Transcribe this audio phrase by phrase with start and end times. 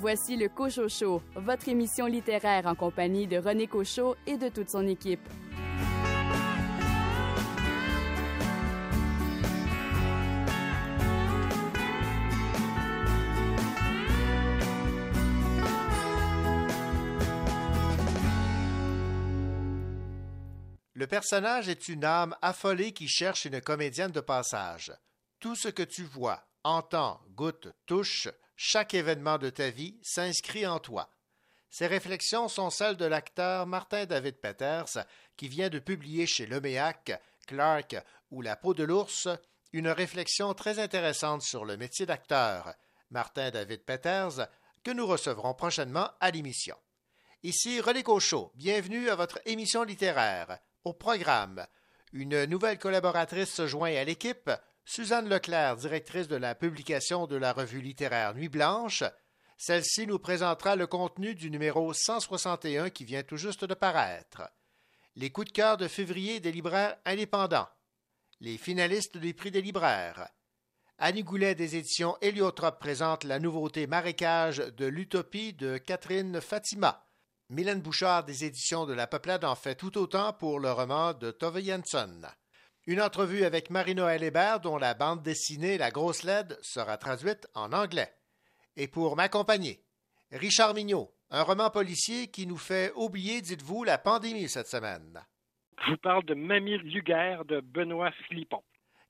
[0.00, 4.70] Voici le Cochot Show, votre émission littéraire en compagnie de René Cochot et de toute
[4.70, 5.20] son équipe.
[20.94, 24.94] Le personnage est une âme affolée qui cherche une comédienne de passage.
[25.40, 28.28] Tout ce que tu vois, entends, goûtes, touches,
[28.62, 31.08] chaque événement de ta vie s'inscrit en toi.
[31.70, 35.06] Ces réflexions sont celles de l'acteur Martin David Peters,
[35.38, 37.10] qui vient de publier chez Leméac,
[37.46, 37.96] Clark
[38.30, 39.28] ou La peau de l'ours
[39.72, 42.74] une réflexion très intéressante sur le métier d'acteur.
[43.08, 44.46] Martin David Peters,
[44.84, 46.76] que nous recevrons prochainement à l'émission.
[47.42, 50.58] Ici René Cochot, bienvenue à votre émission littéraire.
[50.84, 51.66] Au programme,
[52.12, 54.50] une nouvelle collaboratrice se joint à l'équipe,
[54.84, 59.04] Suzanne Leclerc, directrice de la publication de la revue littéraire Nuit Blanche.
[59.56, 64.42] Celle-ci nous présentera le contenu du numéro 161 qui vient tout juste de paraître.
[65.16, 67.68] Les coups de cœur de février des libraires indépendants.
[68.40, 70.28] Les finalistes des prix des libraires.
[70.98, 77.06] Annie Goulet des éditions Héliotrope présente la nouveauté Marécage de l'Utopie de Catherine Fatima.
[77.48, 81.30] Mylène Bouchard des éditions de La Peuplade en fait tout autant pour le roman de
[81.30, 82.22] Tove Jansson.
[82.86, 87.72] Une entrevue avec Marie-Noël Hébert dont la bande dessinée La Grosse LED sera traduite en
[87.72, 88.10] anglais.
[88.76, 89.84] Et pour m'accompagner,
[90.32, 95.20] Richard Mignot, un roman policier qui nous fait oublier, dites-vous, la pandémie cette semaine.
[95.84, 98.62] Je vous parle de Mamie Luguerre de Benoît Philippon.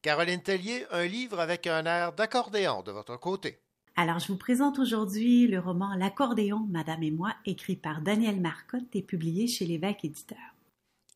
[0.03, 3.61] Caroline Tellier, un livre avec un air d'accordéon de votre côté.
[3.97, 8.95] Alors, je vous présente aujourd'hui le roman L'accordéon, Madame et moi, écrit par Daniel Marcotte
[8.95, 10.39] et publié chez l'évêque éditeur.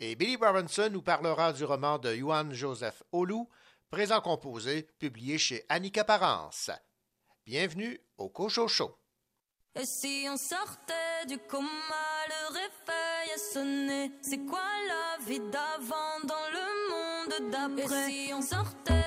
[0.00, 3.48] Et Billy Robinson nous parlera du roman de Johann Joseph Olou,
[3.90, 6.70] présent composé, publié chez Annika Parence.
[7.46, 8.96] Bienvenue au Cocho Show.
[9.76, 11.68] Et si on sortait du coma,
[12.28, 18.08] le réveil a sonné, c'est quoi la vie d'avant dans le monde d'après?
[18.08, 19.03] Et si on sortait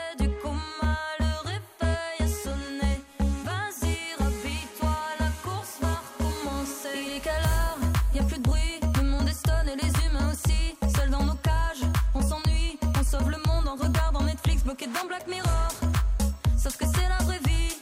[14.68, 15.70] bloqué dans Black Mirror.
[16.62, 17.76] Sauf que c'est la vraie vie.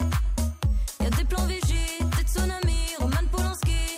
[1.01, 3.97] Y a des plans vigie, des tsunamis, Roman Polanski.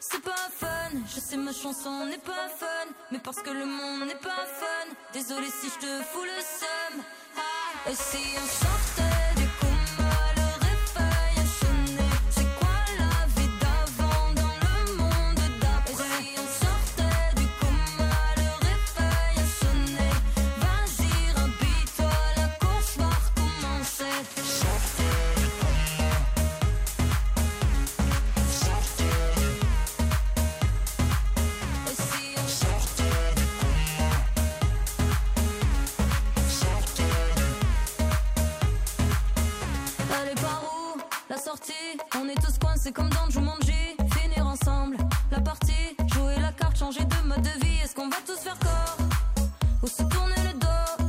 [0.00, 4.08] C'est pas fun, je sais ma chanson n'est pas fun, mais parce que le monde
[4.08, 4.86] n'est pas fun.
[5.12, 7.02] Désolé si je te fous le seum.
[7.36, 9.13] Ah, Et si on
[42.34, 43.96] On est tous coincés comme dans Jumanji.
[44.18, 44.96] Finir ensemble
[45.30, 47.78] La partie Jouer la carte Changer de mode de vie.
[47.82, 48.96] Est-ce qu'on va tous faire corps
[49.82, 51.04] Ou se tourner le dos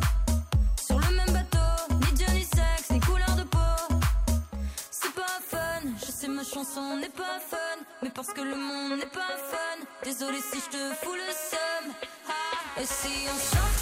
[0.85, 1.96] Sur le même bateau?
[2.02, 3.58] Ni Dieu ni sexe Ni couleur de peau.
[4.91, 7.58] C'est pas fun Je sais ma chanson n'est pas fun.
[8.03, 11.94] Mais parce que le monde n'est pas fun Désolé si je te fous le seum.
[12.28, 13.75] Ah, Et si on sortait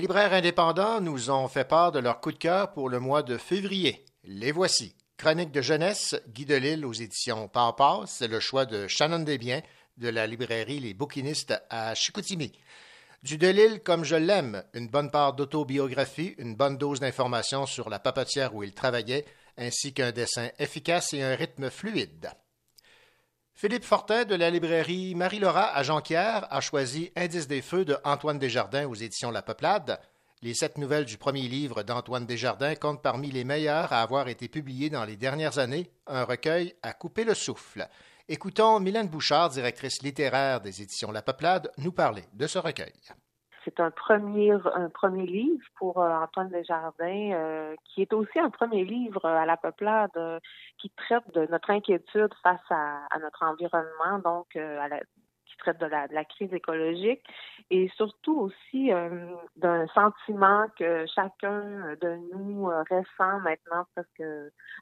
[0.00, 3.22] Les libraires indépendants nous ont fait part de leur coup de cœur pour le mois
[3.22, 4.02] de février.
[4.24, 4.96] Les voici.
[5.18, 9.60] Chronique de jeunesse, Guy Delisle aux éditions Papa, c'est le choix de Shannon Desbiens
[9.98, 12.50] de la librairie Les Bouquinistes à Chicoutimi.
[13.22, 17.98] Du Delille comme je l'aime, une bonne part d'autobiographie, une bonne dose d'informations sur la
[17.98, 19.26] papetière où il travaillait,
[19.58, 22.30] ainsi qu'un dessin efficace et un rythme fluide.
[23.60, 28.38] Philippe Fortin de la librairie Marie-Laura à Jonquière a choisi Indice des feux de Antoine
[28.38, 30.00] Desjardins aux éditions La Peuplade.
[30.40, 34.48] Les sept nouvelles du premier livre d'Antoine Desjardins comptent parmi les meilleures à avoir été
[34.48, 37.86] publiées dans les dernières années, un recueil à couper le souffle.
[38.30, 42.94] Écoutons Mylène Bouchard, directrice littéraire des éditions La Peuplade, nous parler de ce recueil.
[43.70, 48.50] C'est un premier, un premier livre pour euh, Antoine Desjardins, euh, qui est aussi un
[48.50, 50.40] premier livre à la peuplade euh,
[50.78, 55.00] qui traite de notre inquiétude face à, à notre environnement, donc à la,
[55.60, 57.22] traite de la, de la, crise écologique
[57.70, 59.26] et surtout aussi euh,
[59.56, 64.22] d'un sentiment que chacun de nous euh, ressent maintenant presque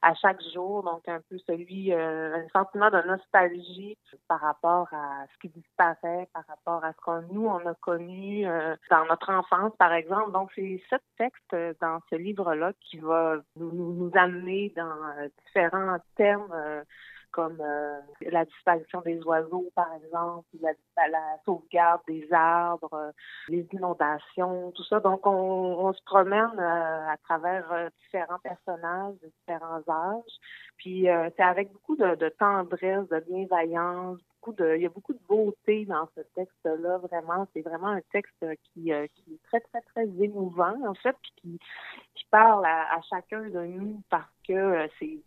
[0.03, 3.97] à chaque jour, donc un peu celui, euh, un sentiment de nostalgie
[4.27, 8.45] par rapport à ce qui disparaît, par rapport à ce qu'on nous on a connu
[8.91, 10.33] dans notre enfance, par exemple.
[10.33, 16.85] Donc c'est ce texte dans ce livre-là qui va nous, nous amener dans différents thèmes
[17.31, 23.13] comme euh, la disparition des oiseaux, par exemple, la, sauvegarde des arbres, euh,
[23.49, 25.01] les inondations, tout ça.
[25.01, 30.39] Donc, on, se promène euh, à travers différents personnages de différents âges.
[30.77, 35.21] Puis, c'est avec beaucoup de, tendresse, de bienveillance, beaucoup de, il y a beaucoup de
[35.29, 37.47] beauté dans ce texte-là, vraiment.
[37.53, 41.59] C'est vraiment un texte qui, qui, est très, très, très émouvant, en fait, puis qui,
[42.15, 45.19] qui parle à, à chacun de nous parce que c'est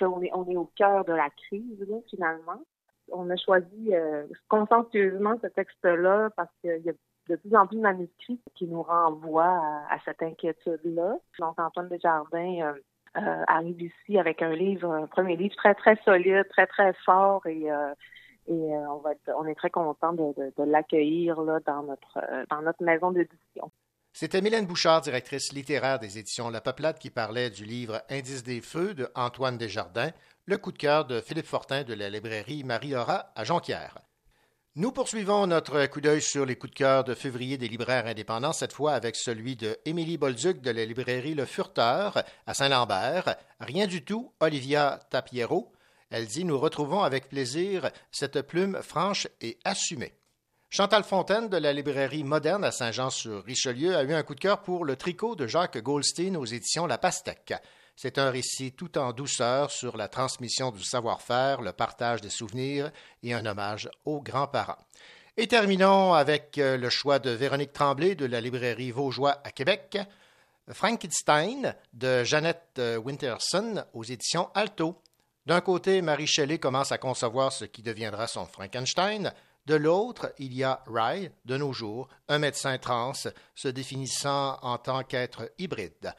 [0.00, 2.62] on est, on est au cœur de la crise, finalement.
[3.10, 6.92] On a choisi euh, ce texte-là parce qu'il y a
[7.28, 11.18] de plus en plus de manuscrits qui nous renvoient à, cette inquiétude-là.
[11.38, 12.72] Donc, Antoine Desjardins euh,
[13.16, 17.46] euh, arrive ici avec un livre, un premier livre très, très solide, très, très fort
[17.46, 17.94] et euh,
[18.50, 22.18] et on va on est très content de, de, de l'accueillir là dans notre
[22.48, 23.70] dans notre maison d'édition.
[24.20, 28.60] C'était Mylène Bouchard, directrice littéraire des éditions La Peuplade, qui parlait du livre Indice des
[28.60, 30.10] feux de Antoine Desjardins,
[30.44, 34.00] le coup de cœur de Philippe Fortin de la librairie Marie-Aura à Jonquière.
[34.74, 38.52] Nous poursuivons notre coup d'œil sur les coups de cœur de février des libraires indépendants,
[38.52, 43.36] cette fois avec celui de Émilie Bolduc de la librairie Le Furteur à Saint-Lambert.
[43.60, 45.70] Rien du tout, Olivia Tapiero.
[46.10, 50.17] Elle dit Nous retrouvons avec plaisir cette plume franche et assumée.
[50.70, 54.84] Chantal Fontaine de la librairie moderne à Saint-Jean-sur-Richelieu a eu un coup de cœur pour
[54.84, 57.54] le tricot de Jacques Goldstein aux éditions La Pastèque.
[57.96, 62.92] C'est un récit tout en douceur sur la transmission du savoir-faire, le partage des souvenirs
[63.22, 64.76] et un hommage aux grands-parents.
[65.38, 69.96] Et terminons avec euh, le choix de Véronique Tremblay de la librairie Vaugeois à Québec.
[70.70, 75.00] Frankenstein de Jeannette euh, Winterson aux éditions Alto.
[75.46, 79.32] D'un côté, Marie Shelley commence à concevoir ce qui deviendra son Frankenstein.
[79.68, 83.12] De l'autre, il y a Rye, de nos jours, un médecin trans
[83.54, 86.14] se définissant en tant qu'être hybride.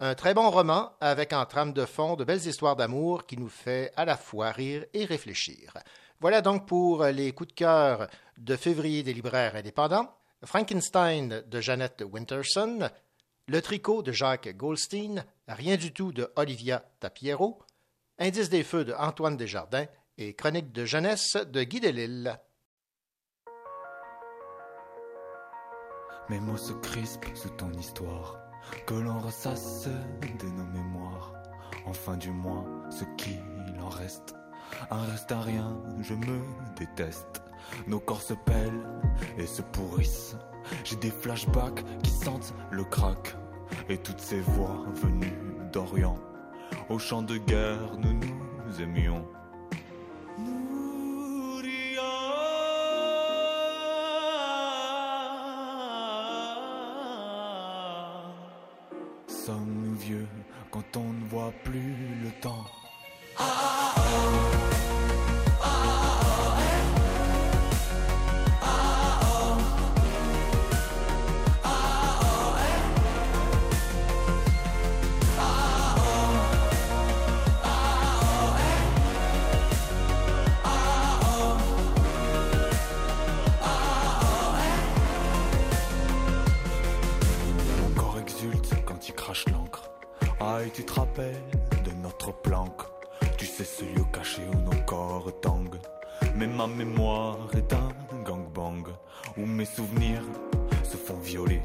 [0.00, 3.48] Un très bon roman avec en trame de fond de belles histoires d'amour qui nous
[3.48, 5.74] fait à la fois rire et réfléchir.
[6.18, 10.12] Voilà donc pour les coups de cœur de février des libraires indépendants.
[10.44, 12.90] Frankenstein de Jeannette Winterson,
[13.46, 17.62] Le tricot de Jacques Goldstein, Rien du tout de Olivia Tapiero,
[18.18, 19.86] Indice des feux de Antoine Desjardins
[20.16, 22.40] et Chronique de jeunesse de Guy Delisle.
[26.30, 28.38] Mes mots se crispent sous ton histoire,
[28.86, 29.88] que l'on ressasse
[30.20, 31.32] de nos mémoires.
[31.86, 33.40] En fin du mois, ce qu'il
[33.80, 34.34] en reste,
[34.90, 36.40] un reste à rien, je me
[36.76, 37.42] déteste.
[37.86, 38.86] Nos corps se pèlent
[39.38, 40.36] et se pourrissent.
[40.84, 43.34] J'ai des flashbacks qui sentent le crack.
[43.88, 45.38] Et toutes ces voix venues
[45.72, 46.18] d'Orient.
[46.90, 49.26] Au champ de guerre, nous nous aimions.
[60.70, 62.66] Quand on ne voit plus le temps.
[90.66, 91.40] Tu te rappelles
[91.84, 92.82] de notre planque
[93.36, 95.80] Tu sais ce lieu caché où nos corps tanguent
[96.36, 97.88] Mais ma mémoire est un
[98.24, 98.84] gangbang
[99.36, 100.22] Où mes souvenirs
[100.82, 101.62] se font violer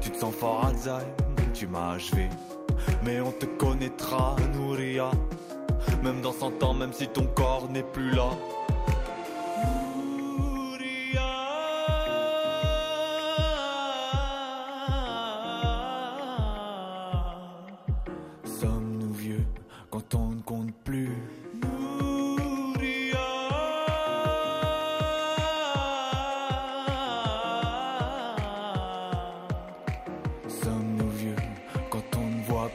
[0.00, 1.04] Tu te sens fort Alzheimer,
[1.52, 2.28] tu m'as achevé.
[3.04, 5.10] Mais on te connaîtra, Nouria.
[6.02, 8.30] Même dans 100 ans, même si ton corps n'est plus là.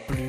[0.07, 0.28] plus.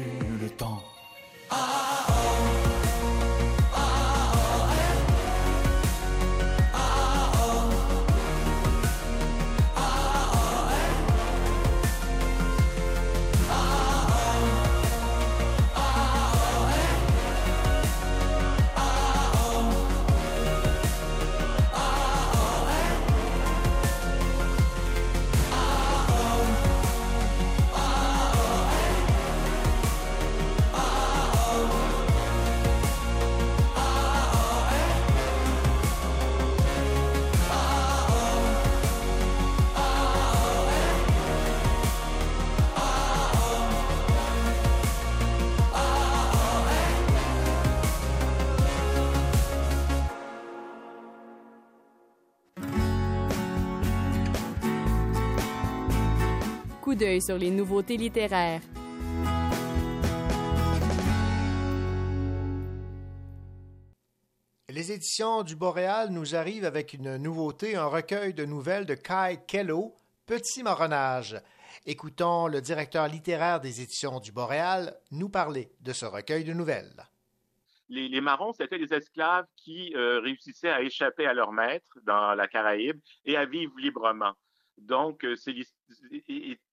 [57.00, 58.60] D'œil sur les nouveautés littéraires.
[64.68, 69.40] Les éditions du Boréal nous arrivent avec une nouveauté, un recueil de nouvelles de Kai
[69.48, 69.94] Kello,
[70.26, 71.40] Petit marronnage.
[71.86, 77.02] Écoutons le directeur littéraire des éditions du Boréal nous parler de ce recueil de nouvelles.
[77.88, 82.46] Les, marrons, c'était des esclaves qui euh, réussissaient à échapper à leur maître dans la
[82.46, 84.34] Caraïbe et à vivre librement.
[84.80, 85.36] Donc, euh,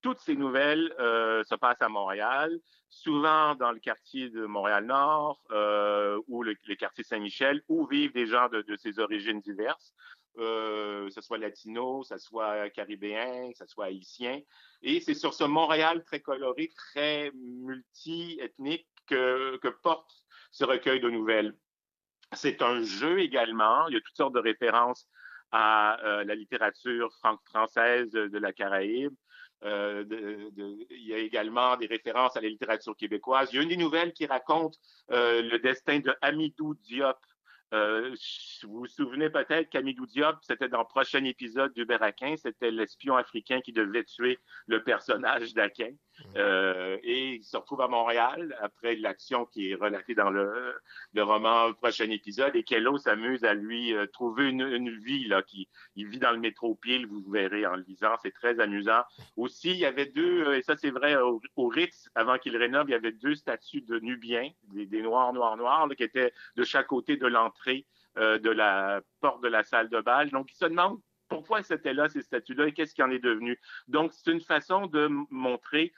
[0.02, 2.58] toutes ces nouvelles euh, se passent à Montréal,
[2.90, 8.48] souvent dans le quartier de Montréal-Nord euh, ou le, quartier Saint-Michel, où vivent des gens
[8.50, 9.94] de, ces origines diverses,
[10.36, 14.40] que ce soit latino, que ce soit caribéen, que ce soit haïtien.
[14.82, 20.12] Et c'est sur ce Montréal très coloré, très multi-ethnique que, que porte
[20.52, 21.58] ce recueil de nouvelles.
[22.34, 23.88] C'est un jeu également.
[23.88, 25.10] Il y a toutes sortes de références
[25.52, 27.12] à euh, la littérature
[27.46, 29.14] française de la Caraïbe.
[29.64, 30.04] Euh,
[30.90, 33.50] il y a également des références à la littérature québécoise.
[33.52, 34.78] Il y a une des nouvelles qui raconte
[35.12, 37.18] euh, le destin de Amidou Diop,
[37.72, 43.18] vous vous souvenez peut-être qu'Amidou Diop, c'était dans le prochain épisode du Beraquin, c'était l'espion
[43.18, 45.92] africain qui devait tuer le personnage d'Aquin.
[46.36, 50.76] Euh, et il se retrouve à Montréal après l'action qui est relatée dans le,
[51.16, 52.56] roman prochain épisode.
[52.56, 56.40] Et Kello s'amuse à lui euh, trouver une, vie là, qui il vit dans le
[56.40, 59.02] métro pile, vous verrez en lisant, c'est très amusant.
[59.36, 62.92] Aussi, il y avait deux, et ça c'est vrai au, Ritz, avant qu'il rénove, il
[62.92, 67.18] y avait deux statues de Nubiens, des, noirs, noirs, noirs, qui étaient de chaque côté
[67.18, 67.86] de l'entrée
[68.18, 70.30] euh, de la porte de la salle de bal.
[70.32, 73.60] Donc, il se demande pourquoi c'était là, ces statues-là, et qu'est-ce qui en est devenu.
[73.88, 75.94] Donc, c'est une façon de montrer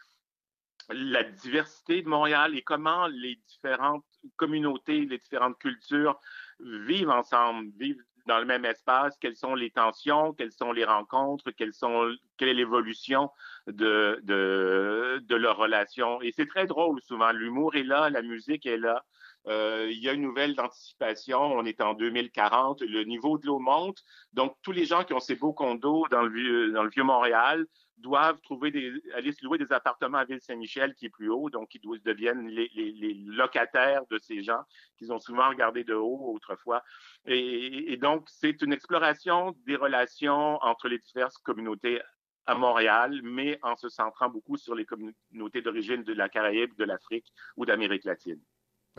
[0.90, 4.06] la diversité de Montréal et comment les différentes
[4.36, 6.20] communautés, les différentes cultures
[6.60, 11.52] vivent ensemble, vivent dans le même espace, quelles sont les tensions, quelles sont les rencontres,
[11.52, 13.32] quelles sont, quelle est l'évolution
[13.68, 16.22] de, de, de leurs relations.
[16.22, 17.32] Et c'est très drôle souvent.
[17.32, 19.04] L'humour est là, la musique est là.
[19.50, 21.42] Euh, il y a une nouvelle d'anticipation.
[21.42, 22.82] On est en 2040.
[22.82, 24.04] Le niveau de l'eau monte.
[24.34, 27.04] Donc, tous les gens qui ont ces beaux condos dans le vieux, dans le vieux
[27.04, 27.66] Montréal
[27.98, 31.50] doivent trouver des, aller se louer des appartements à Ville-Saint-Michel qui est plus haut.
[31.50, 34.62] Donc, ils deviennent les, locataires de ces gens
[34.98, 36.84] qu'ils ont souvent regardés de haut autrefois.
[37.26, 42.02] Et donc, c'est une exploration des relations entre les diverses communautés
[42.46, 46.84] à Montréal, mais en se centrant beaucoup sur les communautés d'origine de la Caraïbe, de
[46.84, 47.28] l'Afrique
[47.58, 48.42] ou d'Amérique latine.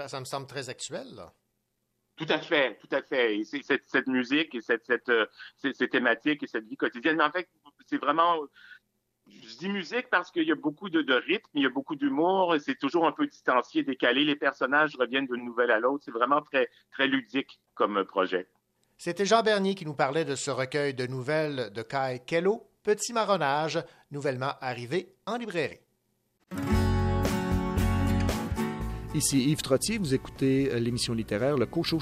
[0.09, 1.33] Ça me semble très actuel, là.
[2.17, 3.43] Tout à fait, tout à fait.
[3.45, 5.25] cette, cette, musique et cette, cette, euh,
[5.57, 7.17] ces, thématiques et cette vie quotidienne.
[7.17, 7.49] Mais en fait,
[7.87, 8.37] c'est vraiment.
[9.27, 11.95] Je dis musique parce qu'il y a beaucoup de, de rythme, il y a beaucoup
[11.95, 14.25] d'humour, c'est toujours un peu distancié, décalé.
[14.25, 16.05] Les personnages reviennent d'une nouvelle à l'autre.
[16.05, 18.49] C'est vraiment très, très ludique comme projet.
[18.99, 23.13] C'était Jean Bernier qui nous parlait de ce recueil de nouvelles de Kai Kello, Petit
[23.13, 23.79] marronnage,
[24.11, 25.81] nouvellement arrivé en librairie.
[29.13, 31.99] Ici Yves Trottier, vous écoutez euh, l'émission littéraire Le Cochot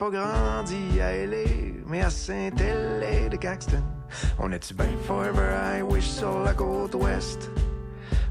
[0.00, 1.46] pas grandi à L.A.,
[1.86, 3.82] mais à Saint-Hélène de Caxton.
[4.38, 7.50] On est-tu bien forever I wish sur la côte ouest?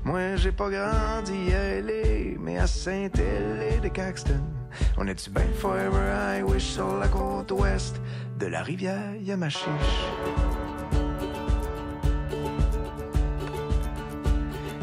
[0.03, 4.41] Moi, j'ai pas grandi à L.A., mais à Saint-Hélène de Caxton.
[4.97, 8.01] On est-tu bien forever I wish sur la côte ouest?
[8.39, 9.67] De la rivière Yamachiche?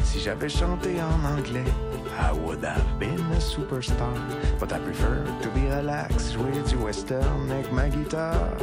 [0.05, 1.65] Si j'avais chanté en anglais,
[2.17, 4.15] I would have been a superstar.
[4.59, 8.57] But I prefer to be relaxed, with du western avec ma guitare.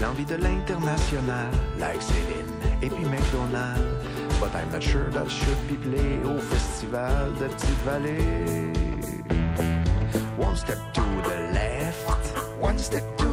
[0.00, 3.82] L'envie de l'international, like Céline et puis McDonald.
[4.40, 8.72] But I'm not sure that should be played au festival de Petite-Vallée.
[10.36, 13.23] One step to the left, one step to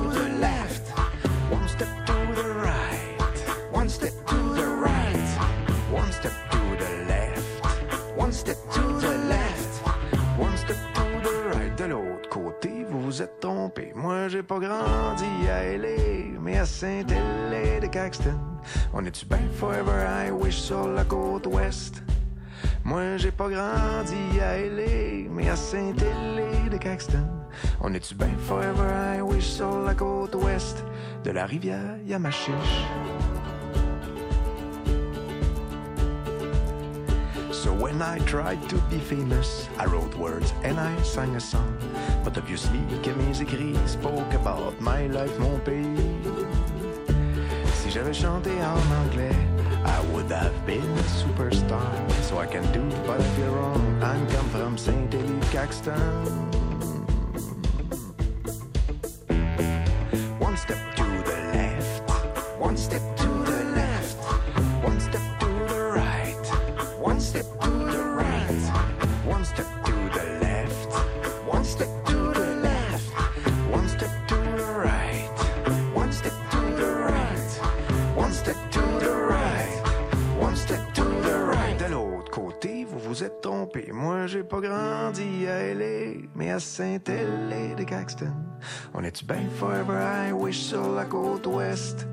[14.31, 18.39] j'ai pas grandi à L.A., mais à Saint-Hélène de Caxton.
[18.93, 22.01] On est-tu bien forever wish sur la côte ouest?
[22.85, 27.27] Moi, j'ai pas grandi à L.A., mais à Saint-Hélène de Caxton.
[27.81, 30.85] On est-tu bien forever wish sur la côte ouest?
[31.25, 32.85] De la rivière Yamachiche?
[37.51, 41.77] So when I tried to be famous, I wrote words and I sang a song.
[42.23, 45.97] But obviously, que mes écrits spoke about my life, mon pays.
[47.73, 49.35] Si j'avais chanté en anglais,
[49.83, 51.91] I would have been a superstar.
[52.21, 53.81] So I can do what I feel wrong.
[54.03, 55.97] I'm come from Saint Elie Caxton.
[60.39, 62.09] One step to the left,
[62.59, 63.01] one step
[83.93, 88.33] Moi, j'ai pas grandi à L.A., mais à Saint-Hélène de Caxton.
[88.93, 92.07] On est-tu bien forever I wish sur la côte ouest?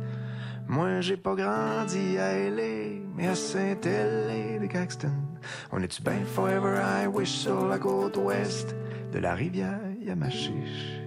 [0.68, 5.12] Moi, j'ai pas grandi à L.A., mais à Saint-Hélène de Caxton.
[5.72, 8.76] On est-tu bien forever I wish sur la côte ouest
[9.12, 10.97] de la rivière Yamachiche?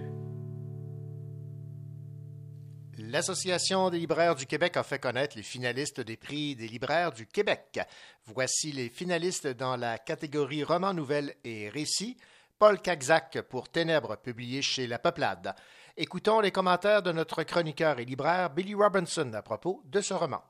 [3.12, 7.26] L'Association des libraires du Québec a fait connaître les finalistes des prix des libraires du
[7.26, 7.78] Québec.
[8.24, 12.16] Voici les finalistes dans la catégorie roman nouvelle et récit.
[12.58, 15.54] Paul Cagzac pour Ténèbres, publié chez La Peuplade.
[15.94, 20.42] Écoutons les commentaires de notre chroniqueur et libraire Billy Robinson à propos de ce roman.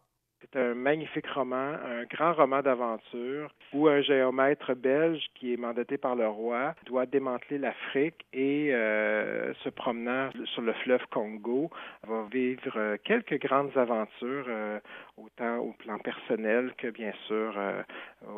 [0.43, 5.99] C'est un magnifique roman, un grand roman d'aventure où un géomètre belge qui est mandaté
[5.99, 11.71] par le roi doit démanteler l'Afrique et euh, se promenant sur le fleuve Congo
[12.09, 14.81] va vivre euh, quelques grandes aventures euh,
[15.17, 17.57] autant au plan personnel que bien sûr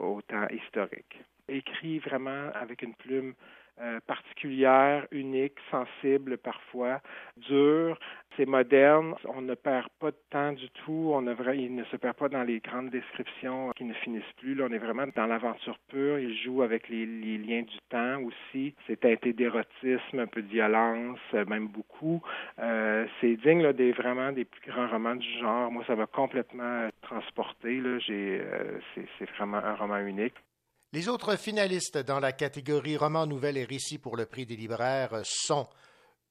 [0.03, 1.21] au temps historique.
[1.49, 3.35] Écrit vraiment avec une plume
[3.81, 7.01] euh, particulière, unique, sensible parfois,
[7.37, 7.99] dure.
[8.37, 9.15] C'est moderne.
[9.25, 11.11] On ne perd pas de temps du tout.
[11.13, 14.55] On ne, il ne se perd pas dans les grandes descriptions qui ne finissent plus.
[14.55, 16.21] Là, on est vraiment dans l'aventure pure.
[16.21, 18.75] Il joue avec les, les, liens du temps aussi.
[18.87, 22.23] C'est teinté d'érotisme, un peu de violence, même beaucoup.
[22.61, 25.73] Euh, c'est digne là, des vraiment des plus grands romans du genre.
[25.73, 27.81] Moi, ça m'a complètement transporté.
[27.81, 27.99] Là.
[28.09, 28.79] Euh,
[29.19, 30.35] c'est vraiment un roman unique.
[30.95, 35.23] Les autres finalistes dans la catégorie roman, nouvelle et récit pour le prix des libraires
[35.25, 35.67] sont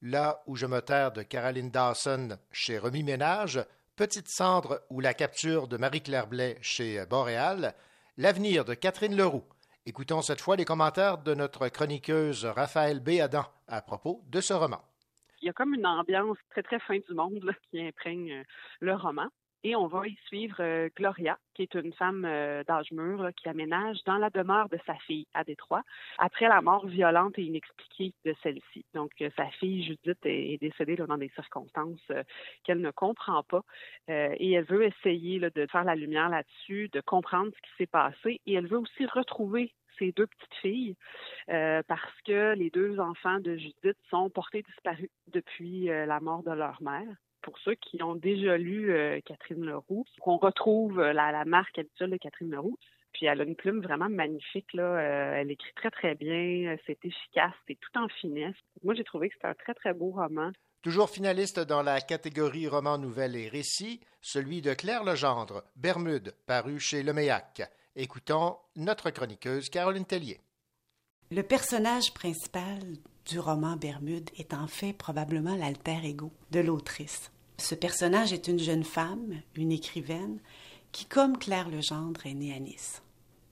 [0.00, 3.62] Là où je me terre de Caroline Dawson chez Remi Ménage,
[3.94, 7.74] Petite cendre ou la capture de Marie-Claire Blais chez Boréal,
[8.16, 9.44] L'avenir de Catherine Leroux.
[9.84, 14.80] Écoutons cette fois les commentaires de notre chroniqueuse Raphaël Béadan à propos de ce roman.
[15.42, 18.42] Il y a comme une ambiance très très fin du monde qui imprègne
[18.80, 19.28] le roman.
[19.66, 23.48] Et on va y suivre euh, Gloria, qui est une femme euh, d'âge mûr qui
[23.48, 25.82] aménage dans la demeure de sa fille à Détroit,
[26.18, 28.84] après la mort violente et inexpliquée de celle-ci.
[28.92, 32.12] Donc, euh, sa fille Judith est, décédée dans des circonstances
[32.62, 33.62] qu'elle ne comprend pas.
[34.08, 38.40] et elle veut essayer de faire la lumière là-dessus, de comprendre ce qui s'est passé.
[38.46, 40.96] Et elle veut aussi retrouver ses deux petites filles
[41.46, 46.80] parce que les deux enfants de Judith sont portés disparus depuis la mort de leur
[46.82, 47.16] mère.
[47.44, 52.10] Pour ceux qui ont déjà lu euh, Catherine Leroux, on retrouve la, la, marque habituelle
[52.10, 52.78] de Catherine Leroux.
[53.12, 54.72] Puis elle a une plume vraiment magnifique.
[54.72, 54.98] Là.
[54.98, 56.76] elle écrit très, très bien.
[56.86, 57.52] C'est efficace.
[57.68, 58.56] C'est tout en finesse.
[58.82, 60.50] Moi, j'ai trouvé que c'était un très, très beau roman.
[60.82, 66.78] Toujours finaliste dans la catégorie roman, nouvelle et récit, celui de Claire Legendre, Bermude, paru
[66.78, 67.62] chez Leméac.
[67.96, 70.40] Écoutons notre chroniqueuse Caroline Tellier.
[71.30, 72.80] Le personnage principal
[73.24, 77.32] du roman Bermude est en fait probablement l'alter ego de l'autrice.
[77.56, 80.38] Ce personnage est une jeune femme, une écrivaine,
[80.92, 83.02] qui, comme Claire Legendre, est née à Nice.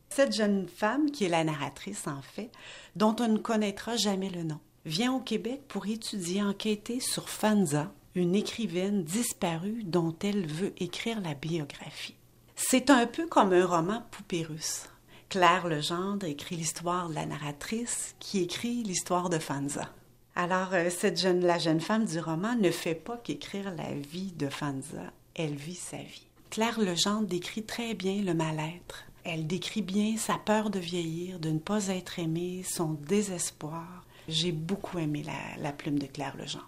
[0.09, 2.51] Cette jeune femme, qui est la narratrice en fait,
[2.97, 7.93] dont on ne connaîtra jamais le nom, vient au Québec pour étudier, enquêter sur Fanza,
[8.15, 12.17] une écrivaine disparue dont elle veut écrire la biographie.
[12.57, 14.85] C'est un peu comme un roman poupée russe.
[15.31, 19.89] Claire Legendre écrit l'histoire de la narratrice qui écrit l'histoire de Fanza.
[20.35, 24.33] Alors, euh, cette jeune, la jeune femme du roman ne fait pas qu'écrire la vie
[24.33, 26.27] de Fanza, elle vit sa vie.
[26.51, 29.05] Claire Legendre décrit très bien le mal-être.
[29.25, 34.05] Elle décrit bien sa peur de vieillir, de ne pas être aimée, son désespoir.
[34.27, 35.25] J'ai beaucoup aimé
[35.59, 36.67] la, plume de Claire Legendre.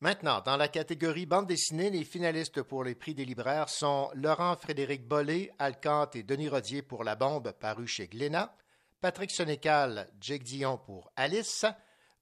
[0.00, 4.56] Maintenant, dans la catégorie bande dessinée, les finalistes pour les prix des libraires sont Laurent
[4.56, 8.54] Frédéric Bollé, Alcante et Denis Rodier pour La Bombe, paru chez Glénat,
[9.00, 11.64] Patrick Sénécal, Jake Dion pour Alice.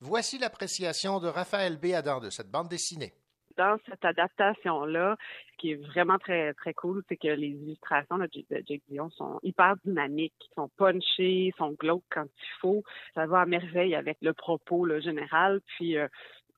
[0.00, 1.86] Voici l'appréciation de Raphaël B.
[1.86, 3.12] Adam de cette bande dessinée.
[3.56, 5.16] Dans cette adaptation-là,
[5.50, 9.40] ce qui est vraiment très, très cool, c'est que les illustrations de Jake Dion sont
[9.42, 12.84] hyper dynamiques, sont punchées, sont glauques quand il faut.
[13.16, 15.60] Ça va à merveille avec le propos général.
[15.76, 16.06] Puis, euh,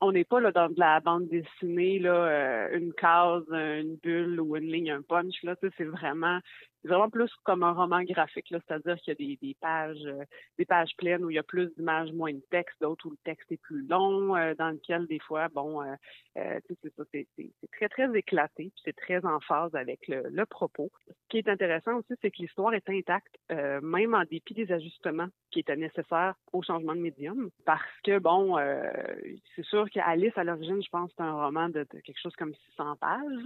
[0.02, 4.38] on n'est pas là dans de la bande dessinée, là, euh, une case, une bulle
[4.38, 5.34] ou une ligne, un punch.
[5.78, 6.40] C'est vraiment
[6.84, 10.24] vraiment plus comme un roman graphique, c'est-à-dire qu'il y a des, des pages, euh,
[10.58, 13.16] des pages pleines où il y a plus d'images, moins de texte, d'autres où le
[13.24, 15.82] texte est plus long, euh, dans lequel des fois, bon,
[16.34, 17.26] c'est ça, c'est
[17.72, 20.90] très très éclaté, puis c'est très en phase avec le, propos.
[21.08, 25.28] Ce qui est intéressant aussi, c'est que l'histoire est intacte, même en dépit des ajustements
[25.50, 28.56] qui étaient nécessaires au changement de médium, parce que bon,
[29.54, 32.96] c'est sûr qu'Alice, à l'origine, je pense, c'est un roman de, quelque chose comme 600
[32.96, 33.44] pages.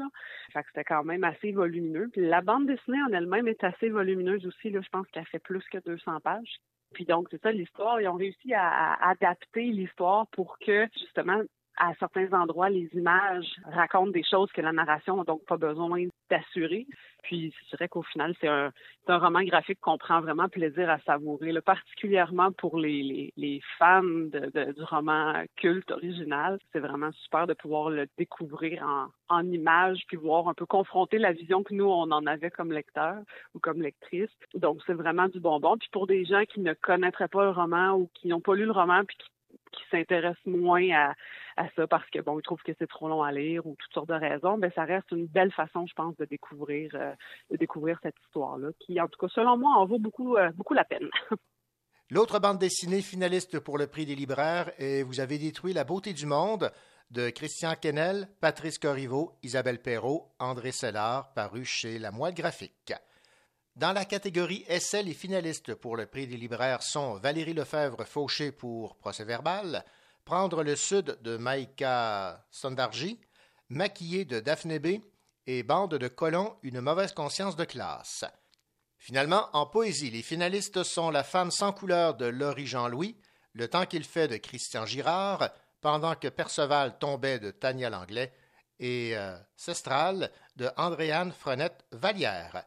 [0.53, 2.09] Fait que c'était quand même assez volumineux.
[2.13, 4.71] Puis la bande dessinée en elle-même est assez volumineuse aussi.
[4.71, 6.57] Là, je pense qu'elle fait plus que 200 pages.
[6.93, 8.01] Puis donc, c'est ça l'histoire.
[8.01, 11.41] Ils ont réussi à adapter l'histoire pour que, justement,
[11.77, 16.07] à certains endroits, les images racontent des choses que la narration n'a donc pas besoin
[16.31, 16.87] d'assurer.
[17.23, 18.71] Puis, c'est vrai qu'au final, c'est un,
[19.09, 23.33] roman graphique qu'on prend vraiment plaisir à savourer, là, particulièrement pour les,
[23.79, 26.59] fans du roman culte original.
[26.73, 31.19] C'est vraiment super de pouvoir le découvrir en, en images, puis voir un peu confronter
[31.19, 33.17] la vision que nous, on en avait comme lecteur
[33.55, 34.31] ou comme lectrice.
[34.55, 35.77] Donc, c'est vraiment du bonbon.
[35.79, 38.65] Puis pour des gens qui ne connaîtraient pas le roman ou qui n'ont pas lu
[38.67, 39.29] le roman, puis qui
[39.75, 41.15] qui s'intéressent moins
[41.57, 43.93] à, ça parce que bon, ils trouvent que c'est trop long à lire ou toutes
[43.93, 47.13] sortes de raisons, mais ça reste une belle façon, je pense, de découvrir euh,
[47.51, 50.75] de découvrir cette histoire-là, qui, en tout cas, selon moi, en vaut beaucoup, euh, beaucoup
[50.75, 51.09] la peine.
[52.11, 56.13] L'autre bande dessinée finaliste pour le prix des libraires est Vous avez détruit la beauté
[56.13, 56.71] du monde
[57.11, 62.93] de Christian Kennel, Patrice Corriveau, Isabelle Perrault, André Sellard, paru chez La Moelle Graphique.
[63.77, 68.95] Dans la catégorie essais, les finalistes pour le prix des libraires sont Valérie Lefebvre-Fauché pour
[68.95, 69.85] Procès-verbal,
[70.25, 73.19] Prendre le Sud de Maïka Sondarji,
[73.71, 75.01] Maquillé de Daphné B
[75.49, 78.25] et Bande de colons, une mauvaise conscience de classe.
[78.97, 83.17] Finalement, en poésie, les finalistes sont La femme sans couleur de Laurie Jean-Louis,
[83.55, 88.33] Le temps qu'il fait de Christian Girard, Pendant que Perceval tombait de Tania Langlais
[88.79, 92.65] et euh, Cestral de Andréane Frenette-Vallière.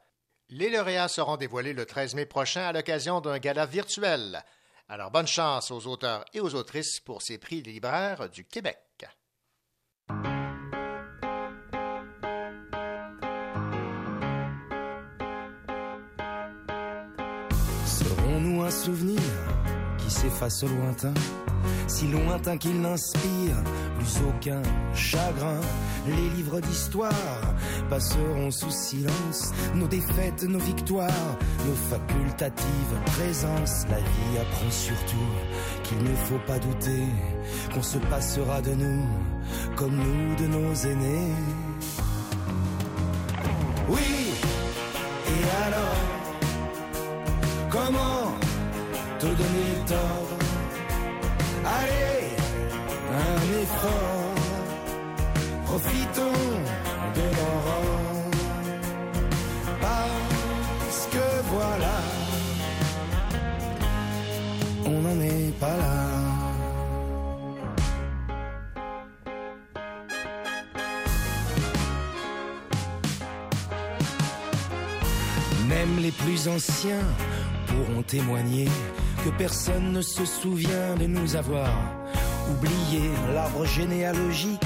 [0.50, 4.44] Les lauréats seront dévoilés le 13 mai prochain à l'occasion d'un gala virtuel.
[4.88, 8.78] Alors bonne chance aux auteurs et aux autrices pour ces prix libraires du Québec.
[17.86, 19.47] Serons-nous un souvenir?
[20.18, 21.14] S'efface au lointain
[21.88, 23.56] si lointain qu'il n'inspire
[23.98, 24.62] plus aucun
[24.94, 25.60] chagrin.
[26.08, 27.12] Les livres d'histoire
[27.90, 33.86] passeront sous silence nos défaites, nos victoires, nos facultatives présences.
[33.90, 35.30] La vie apprend surtout
[35.84, 37.04] qu'il ne faut pas douter
[37.74, 39.06] qu'on se passera de nous
[39.76, 41.34] comme nous de nos aînés.
[75.68, 77.02] Même les plus anciens
[77.66, 78.68] pourront témoigner
[79.24, 81.72] que personne ne se souvient de nous avoir
[82.52, 83.10] oublié.
[83.34, 84.62] L'arbre généalogique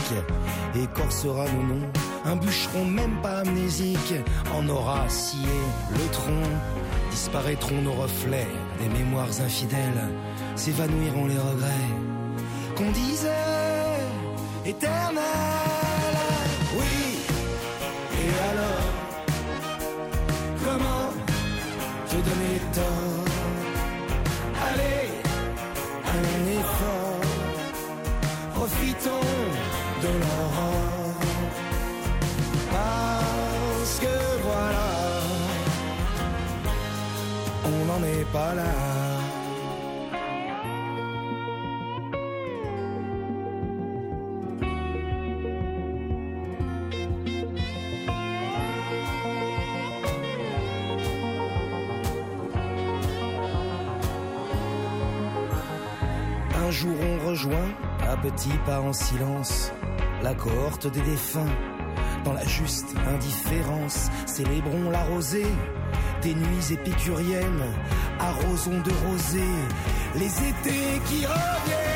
[0.75, 2.11] écorcera nos noms.
[2.23, 4.13] Un bûcheron même pas amnésique
[4.53, 5.47] en aura scié
[5.91, 6.49] le tronc.
[7.10, 8.47] Disparaîtront nos reflets,
[8.79, 10.10] des mémoires infidèles.
[10.55, 11.89] S'évanouiront les regrets
[12.75, 13.29] qu'on disait
[14.65, 15.70] éternel.
[38.34, 38.39] Un
[56.72, 57.58] jour on rejoint,
[58.08, 59.74] à petits pas en silence,
[60.24, 61.46] la cohorte des défunts.
[62.24, 65.48] Dans la juste indifférence, célébrons la rosée
[66.21, 67.63] des nuits épicuriennes,
[68.19, 69.41] arrosons de rosée
[70.15, 71.90] les étés qui reviennent.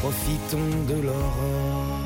[0.00, 1.97] Profitons de l'aurore.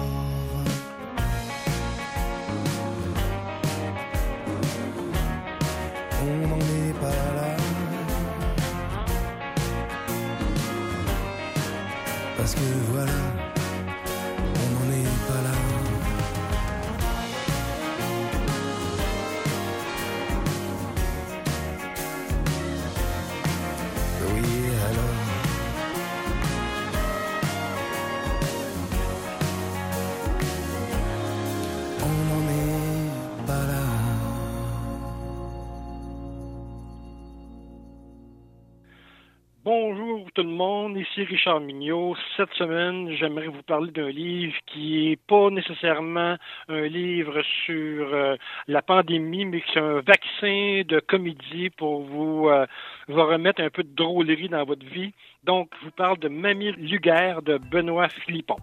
[40.42, 42.16] Tout le monde, ici Richard Mignot.
[42.36, 46.36] Cette semaine, j'aimerais vous parler d'un livre qui n'est pas nécessairement
[46.68, 48.34] un livre sur euh,
[48.66, 52.66] la pandémie, mais qui est un vaccin de comédie pour vous, euh,
[53.06, 55.12] vous remettre un peu de drôlerie dans votre vie.
[55.44, 58.56] Donc, je vous parle de Mamie Luguerre de Benoît Philippon.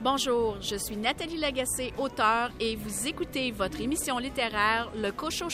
[0.00, 5.50] Bonjour, je suis Nathalie Lagacé, auteure, et vous écoutez votre émission littéraire Le Cocho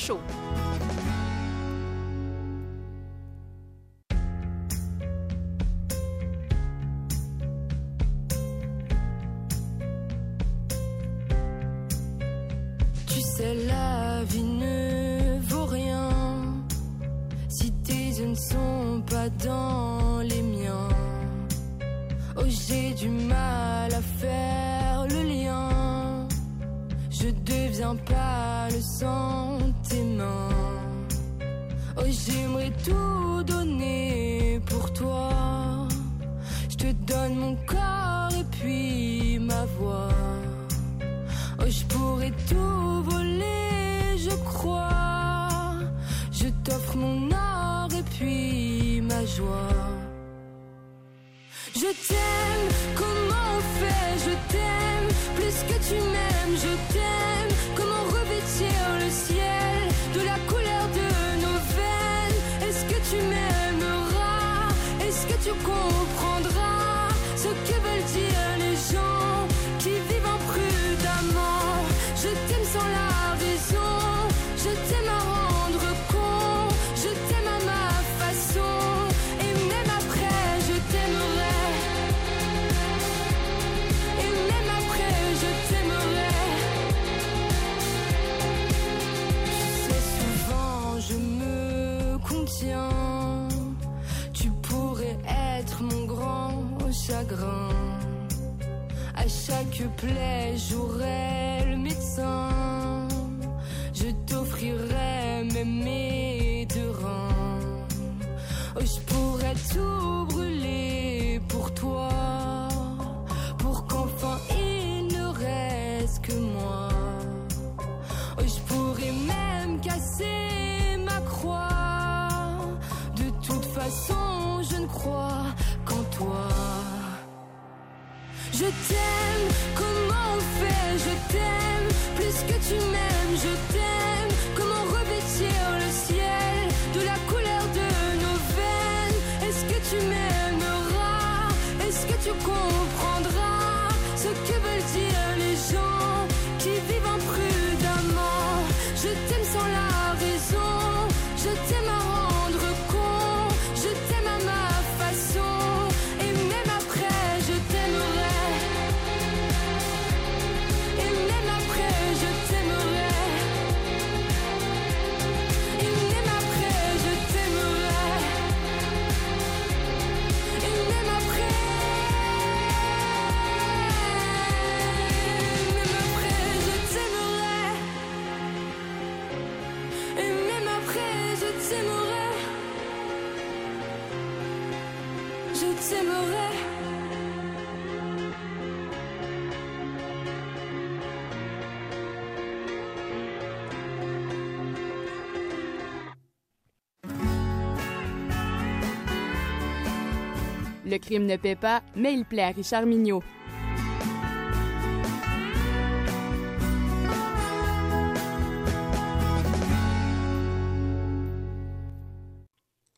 [201.05, 203.23] crime ne paie pas, mais il plaît à Richard Mignot.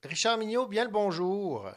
[0.05, 1.69] Richard Mignot, bien le bonjour.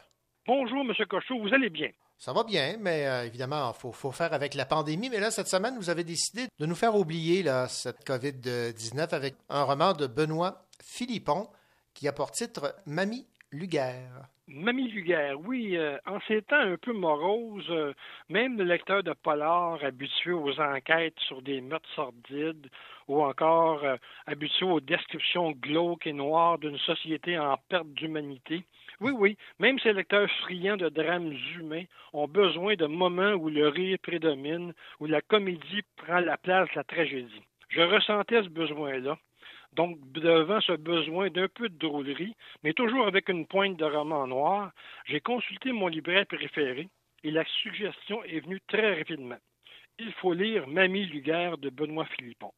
[0.46, 0.94] Bonjour, M.
[1.08, 1.90] Cochot, vous allez bien?
[2.16, 5.10] Ça va bien, mais euh, évidemment, il faut, faut faire avec la pandémie.
[5.10, 9.34] Mais là, cette semaine, vous avez décidé de nous faire oublier là, cette COVID-19 avec
[9.48, 11.48] un roman de Benoît Philippon
[11.92, 14.28] qui a pour titre Mamie Luguerre.
[14.46, 17.92] Mamie Luguerre, oui, euh, en ces temps un peu moroses, euh,
[18.28, 22.68] même le lecteur de polar habitué aux enquêtes sur des meurtres sordides
[23.06, 28.64] ou encore euh, habitué aux descriptions glauques et noires d'une société en perte d'humanité,
[29.00, 33.68] oui, oui, même ces lecteurs friands de drames humains ont besoin de moments où le
[33.68, 37.42] rire prédomine, où la comédie prend la place de la tragédie.
[37.70, 39.16] Je ressentais ce besoin-là.
[39.72, 44.26] Donc, devant ce besoin d'un peu de drôlerie, mais toujours avec une pointe de roman
[44.26, 44.72] noir,
[45.06, 46.88] j'ai consulté mon libraire préféré
[47.22, 49.38] et la suggestion est venue très rapidement.
[49.98, 52.52] Il faut lire Mamie Luguerre de Benoît Philippon.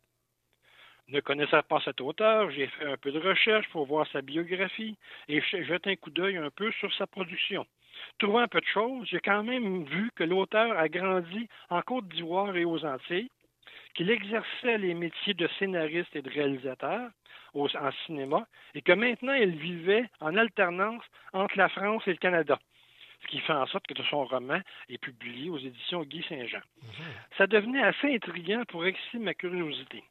[1.09, 4.96] Ne connaissant pas cet auteur, j'ai fait un peu de recherche pour voir sa biographie
[5.29, 7.66] et jeté un coup d'œil un peu sur sa production.
[8.18, 12.57] Trouvant peu de choses, j'ai quand même vu que l'auteur a grandi en Côte d'Ivoire
[12.57, 13.31] et aux Antilles,
[13.94, 17.11] qu'il exerçait les métiers de scénariste et de réalisateur
[17.55, 22.16] au, en cinéma et que maintenant il vivait en alternance entre la France et le
[22.16, 22.59] Canada.
[23.22, 26.62] Ce qui fait en sorte que son roman est publié aux éditions Guy Saint-Jean.
[27.38, 30.03] Ça devenait assez intriguant pour exciter ma curiosité.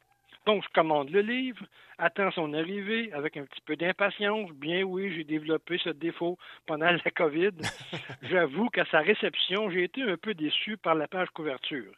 [0.44, 1.64] Donc, je commande le livre,
[1.98, 4.50] attends son arrivée avec un petit peu d'impatience.
[4.52, 7.52] Bien oui, j'ai développé ce défaut pendant la COVID.
[8.22, 11.92] J'avoue qu'à sa réception, j'ai été un peu déçu par la page couverture.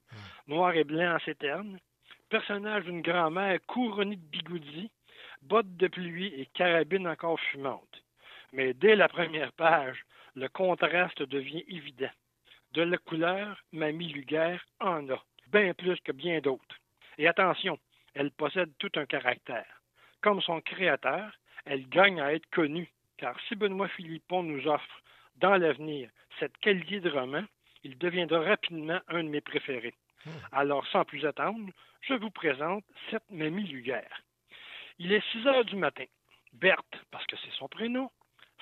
[0.47, 1.79] Noir et blanc en ces termes.
[2.29, 4.91] Personnage d'une grand-mère couronnée de bigoudis,
[5.43, 8.03] bottes de pluie et carabine encore fumante.
[8.53, 10.05] Mais dès la première page,
[10.35, 12.11] le contraste devient évident.
[12.73, 16.77] De la couleur, Mamie Luguerre en a, bien plus que bien d'autres.
[17.19, 17.79] Et attention,
[18.15, 19.83] elle possède tout un caractère.
[20.21, 21.31] Comme son créateur,
[21.67, 25.03] elle gagne à être connue, car si Benoît Philippon nous offre,
[25.37, 27.45] dans l'avenir, cette qualité de roman,
[27.83, 29.95] il deviendra rapidement un de mes préférés.
[30.53, 31.71] Alors, sans plus attendre,
[32.03, 34.23] je vous présente cette Mamie Luguerre.
[34.99, 36.05] Il est 6 heures du matin.
[36.53, 38.11] Berthe, parce que c'est son prénom,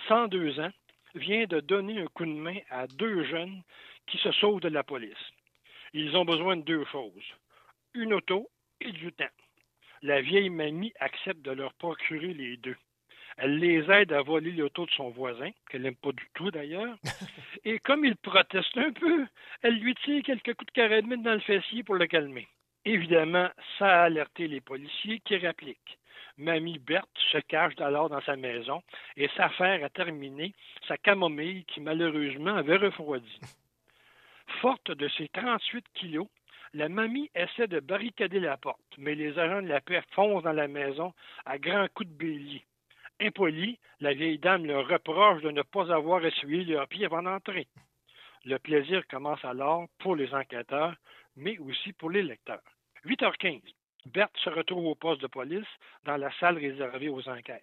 [0.09, 0.73] 102 ans,
[1.15, 3.63] vient de donner un coup de main à deux jeunes
[4.07, 5.33] qui se sauvent de la police.
[5.93, 7.35] Ils ont besoin de deux choses,
[7.95, 8.49] une auto
[8.81, 9.27] et du temps.
[10.03, 12.77] La vieille mamie accepte de leur procurer les deux.
[13.37, 16.97] Elle les aide à voler l'auto de son voisin, qu'elle n'aime pas du tout d'ailleurs.
[17.65, 19.27] Et comme il proteste un peu,
[19.63, 22.49] elle lui tire quelques coups de carabine dans le fessier pour le calmer.
[22.85, 23.49] Évidemment,
[23.79, 25.99] ça a alerté les policiers qui répliquent.
[26.37, 28.83] Mamie Berthe se cache alors dans sa maison
[29.17, 30.53] et s'affaire à terminer
[30.89, 33.39] sa camomille qui malheureusement avait refroidi.
[34.61, 36.27] Forte de ses 38 kilos,
[36.75, 40.53] la mamie essaie de barricader la porte, mais les agents de la paix foncent dans
[40.53, 41.13] la maison
[41.45, 42.65] à grands coups de bélier.
[43.21, 47.69] Impolie, la vieille dame leur reproche de ne pas avoir essuyé leurs pieds avant d'entrer.
[48.45, 50.95] Le plaisir commence alors pour les enquêteurs,
[51.37, 52.63] mais aussi pour les lecteurs.
[53.05, 53.63] 8h15.
[54.07, 55.69] Berthe se retrouve au poste de police
[56.05, 57.63] dans la salle réservée aux enquêtes.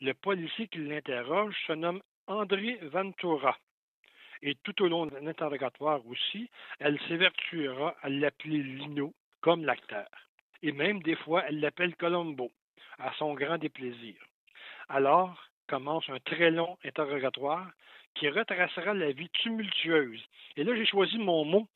[0.00, 3.56] Le policier qui l'interroge se nomme André Ventura.
[4.42, 10.08] Et tout au long de l'interrogatoire aussi, elle s'évertuera à l'appeler Lino, comme l'acteur.
[10.62, 12.50] Et même des fois, elle l'appelle Colombo,
[12.98, 14.16] à son grand déplaisir.
[14.88, 17.70] Alors commence un très long interrogatoire
[18.14, 20.22] qui retracera la vie tumultueuse.
[20.56, 21.66] Et là, j'ai choisi mon mot.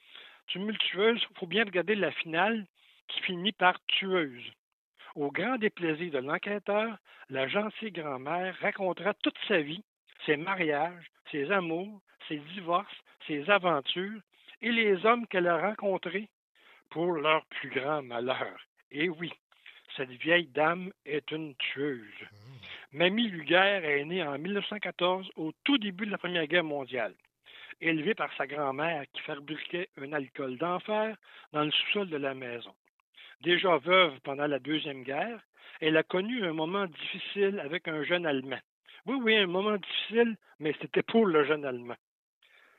[0.49, 2.67] Tumultueuse, il faut bien regarder la finale
[3.09, 4.45] qui finit par tueuse.
[5.15, 6.99] Au grand déplaisir de l'enquêteur,
[7.31, 9.83] la gentille grand-mère racontera toute sa vie,
[10.27, 14.21] ses mariages, ses amours, ses divorces, ses aventures
[14.61, 16.29] et les hommes qu'elle a rencontrés
[16.91, 18.59] pour leur plus grand malheur.
[18.91, 19.33] Et oui,
[19.97, 22.25] cette vieille dame est une tueuse.
[22.93, 27.15] Mamie Luguerre est née en 1914 au tout début de la Première Guerre mondiale.
[27.81, 31.17] Élevée par sa grand-mère qui fabriquait un alcool d'enfer
[31.53, 32.75] dans le sous-sol de la maison.
[33.43, 35.41] Déjà veuve pendant la Deuxième Guerre,
[35.81, 38.61] elle a connu un moment difficile avec un jeune Allemand.
[39.07, 41.97] Oui, oui, un moment difficile, mais c'était pour le jeune Allemand.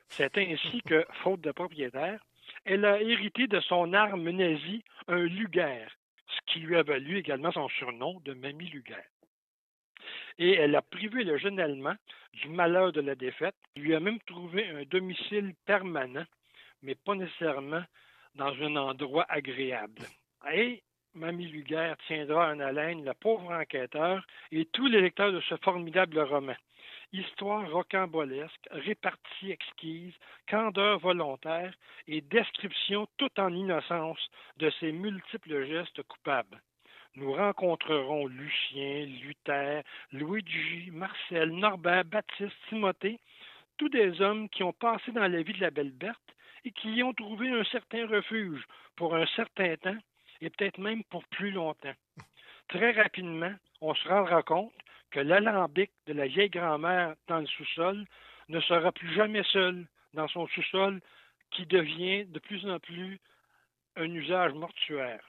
[0.09, 2.19] C'est ainsi que, faute de propriétaire,
[2.65, 5.85] elle a hérité de son arme nazie, un Luger,
[6.27, 9.05] ce qui lui a valu également son surnom de Mamie Luger.
[10.37, 11.95] Et elle a privé le jeune Allemand
[12.33, 16.25] du malheur de la défaite, lui a même trouvé un domicile permanent,
[16.81, 17.83] mais pas nécessairement
[18.35, 20.03] dans un endroit agréable.
[20.53, 20.83] Et
[21.17, 26.19] Mamie Luguerre tiendra en haleine le pauvre enquêteur et tous les lecteurs de ce formidable
[26.19, 26.55] roman.
[27.11, 30.13] Histoire rocambolesque, répartie exquise,
[30.47, 31.73] candeur volontaire
[32.07, 36.61] et description tout en innocence de ses multiples gestes coupables.
[37.15, 43.19] Nous rencontrerons Lucien, Luther, Luigi, Marcel, Norbert, Baptiste, Timothée,
[43.77, 46.89] tous des hommes qui ont passé dans la vie de la belle Berthe et qui
[46.89, 48.63] y ont trouvé un certain refuge
[48.95, 49.97] pour un certain temps
[50.41, 51.93] et peut-être même pour plus longtemps.
[52.67, 54.73] Très rapidement, on se rendra compte
[55.11, 58.05] que l'alambic de la vieille grand-mère dans le sous-sol
[58.49, 60.99] ne sera plus jamais seul dans son sous-sol
[61.51, 63.19] qui devient de plus en plus
[63.95, 65.23] un usage mortuaire.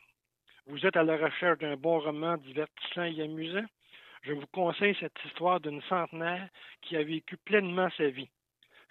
[0.67, 3.65] Vous êtes à la recherche d'un bon roman divertissant et amusant?
[4.23, 6.49] Je vous conseille cette histoire d'une centenaire
[6.83, 8.29] qui a vécu pleinement sa vie.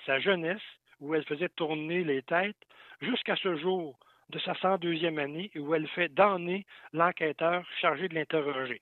[0.05, 0.61] Sa jeunesse,
[0.99, 2.57] où elle faisait tourner les têtes,
[3.01, 3.99] jusqu'à ce jour
[4.30, 8.82] de sa 102e année où elle fait damner l'enquêteur chargé de l'interroger.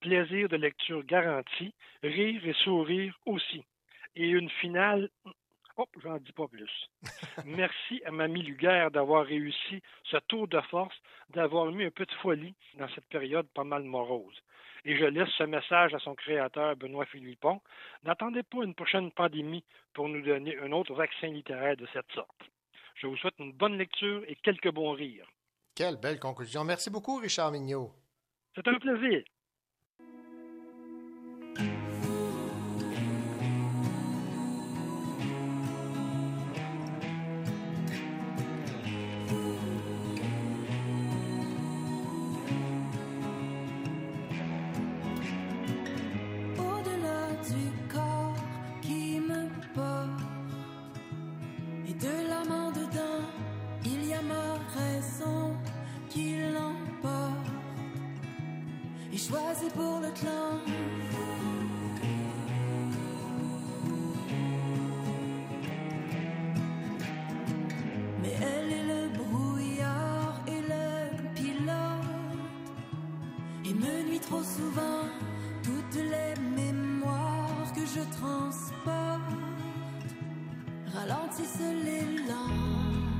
[0.00, 3.64] Plaisir de lecture garanti, rire et sourire aussi.
[4.16, 5.10] Et une finale.
[5.76, 6.90] Oh, j'en dis pas plus.
[7.44, 10.96] Merci à Mamie Luguerre d'avoir réussi ce tour de force,
[11.30, 14.42] d'avoir mis un peu de folie dans cette période pas mal morose.
[14.84, 17.60] Et je laisse ce message à son créateur, Benoît Philippon.
[18.04, 22.48] N'attendez pas une prochaine pandémie pour nous donner un autre vaccin littéraire de cette sorte.
[23.00, 25.30] Je vous souhaite une bonne lecture et quelques bons rires.
[25.74, 26.64] Quelle belle conclusion.
[26.64, 27.92] Merci beaucoup, Richard Mignot.
[28.54, 29.22] C'est un plaisir.
[80.94, 83.17] Ralentissent l'élan.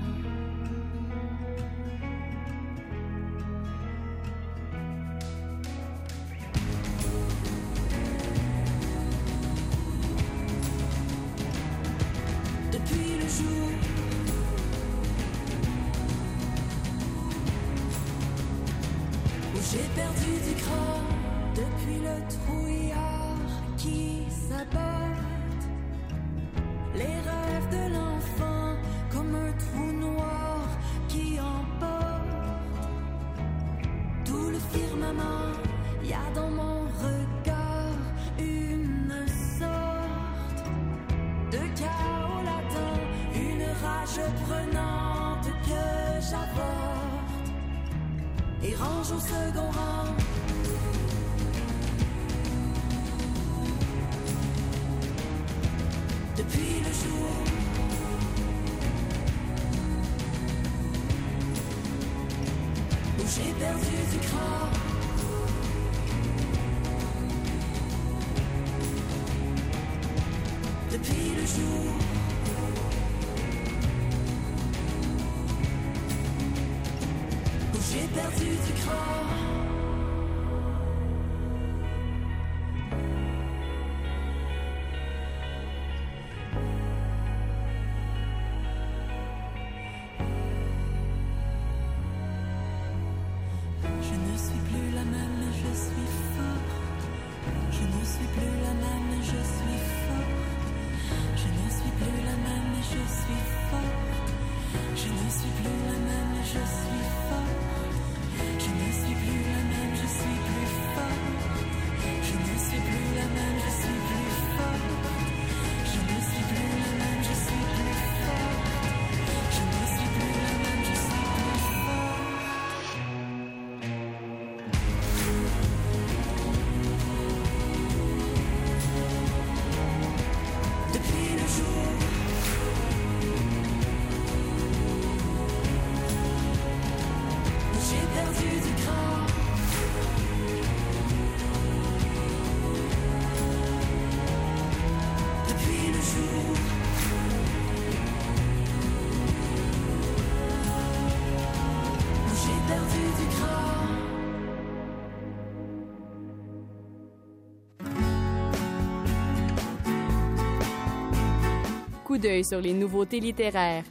[162.19, 163.85] Coup d'œil sur les nouveautés littéraires.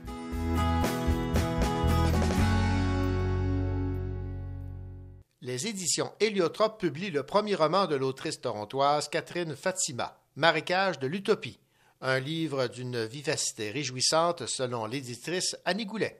[5.40, 11.58] Les éditions Héliotrope publient le premier roman de l'autrice torontoise Catherine Fatima, Marécage de l'Utopie,
[12.02, 16.20] un livre d'une vivacité réjouissante selon l'éditrice Annie Goulet.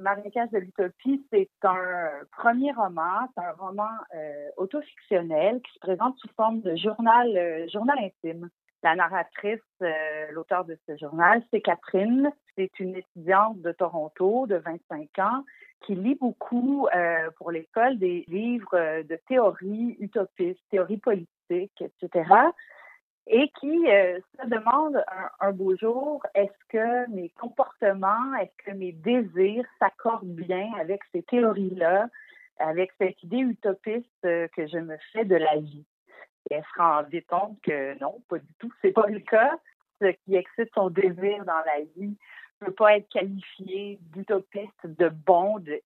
[0.00, 6.18] Marécage de l'Utopie, c'est un premier roman, c'est un roman euh, autofictionnel qui se présente
[6.18, 8.50] sous forme de journal, euh, journal intime.
[8.84, 12.30] La narratrice, euh, l'auteur de ce journal, c'est Catherine.
[12.54, 15.44] C'est une étudiante de Toronto de 25 ans
[15.84, 22.30] qui lit beaucoup euh, pour l'école des livres euh, de théorie utopiste, théorie politique, etc.
[23.26, 25.04] Et qui se demande
[25.40, 31.22] un, beau jour, est-ce que mes comportements, est-ce que mes désirs s'accordent bien avec ces
[31.24, 32.08] théories-là,
[32.58, 35.84] avec cette idée utopiste que je me fais de la vie?
[36.50, 39.58] Elle se rend vite compte que non, pas du tout, c'est pas le cas.
[40.00, 42.16] Ce qui excite son désir dans la vie
[42.58, 45.80] peut pas être qualifié d'utopiste, de bon, de.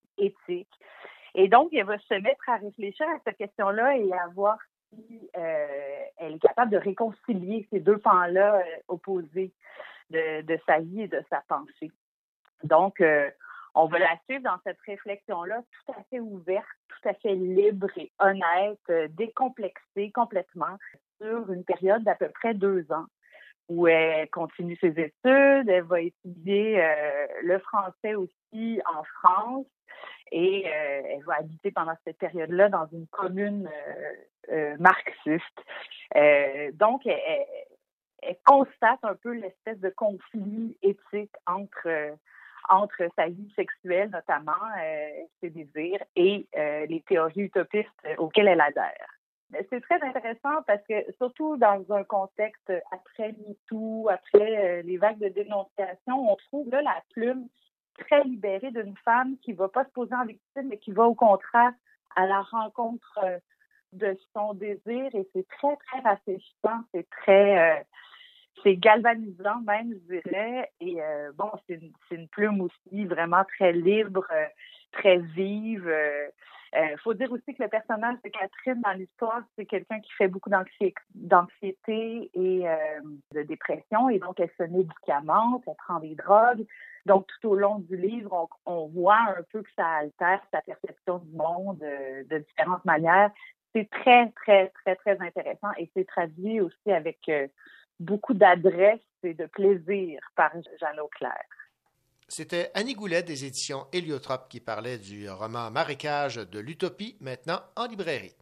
[1.35, 4.57] Et donc, elle va se mettre à réfléchir à cette question-là et à voir
[4.89, 9.51] si euh, elle est capable de réconcilier ces deux pans-là euh, opposés
[10.11, 11.91] de, de sa vie et de sa pensée.
[12.63, 13.29] Donc, euh,
[13.75, 17.87] on va la suivre dans cette réflexion-là tout à fait ouverte, tout à fait libre
[17.97, 20.77] et honnête, euh, décomplexée complètement
[21.21, 23.05] sur une période d'à peu près deux ans
[23.69, 29.65] où elle continue ses études, elle va étudier euh, le français aussi en France
[30.31, 33.69] et euh, elle va habiter pendant cette période-là dans une commune
[34.79, 35.61] marxiste.
[36.73, 37.19] Donc, elle,
[38.21, 42.17] elle- constate un peu l'espèce de conflit éthique entre
[42.69, 45.09] entre sa vie sexuelle notamment, euh,
[45.41, 49.07] ses désirs et euh, les théories utopistes auxquelles elle adhère.
[49.69, 55.19] C'est très intéressant parce que, surtout dans un contexte après MeToo, après euh, les vagues
[55.19, 57.47] de dénonciation, on trouve là la plume
[57.99, 61.13] très libérée d'une femme qui va pas se poser en victime, mais qui va au
[61.13, 61.73] contraire
[62.15, 63.19] à la rencontre
[63.91, 67.85] de son désir et c'est très, très rafraîchissant, c'est très,
[68.61, 70.71] c'est galvanisant même, je dirais.
[70.79, 74.45] Et euh, bon, c'est une, c'est une plume aussi vraiment très libre, euh,
[74.91, 75.87] très vive.
[75.87, 76.27] Euh,
[76.75, 80.27] euh, faut dire aussi que le personnage de Catherine dans l'histoire, c'est quelqu'un qui fait
[80.27, 82.75] beaucoup d'anxi- d'anxiété et euh,
[83.33, 86.65] de dépression, et donc elle se médicamente, elle prend des drogues.
[87.05, 90.61] Donc tout au long du livre, on, on voit un peu que ça altère sa
[90.61, 93.29] perception du monde de différentes manières.
[93.75, 97.29] C'est très, très, très, très intéressant et c'est traduit aussi avec
[98.03, 101.43] beaucoup d'adresse et de plaisir par Jeanne Auclair.
[102.27, 107.85] C'était Annie Goulet des éditions Héliotrope qui parlait du roman Marécage de l'Utopie, maintenant en
[107.85, 108.35] librairie.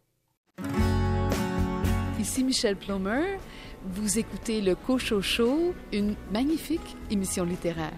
[2.18, 3.38] Ici Michel Plomer.
[3.84, 7.90] Vous écoutez le Cocho Show, une magnifique émission littéraire.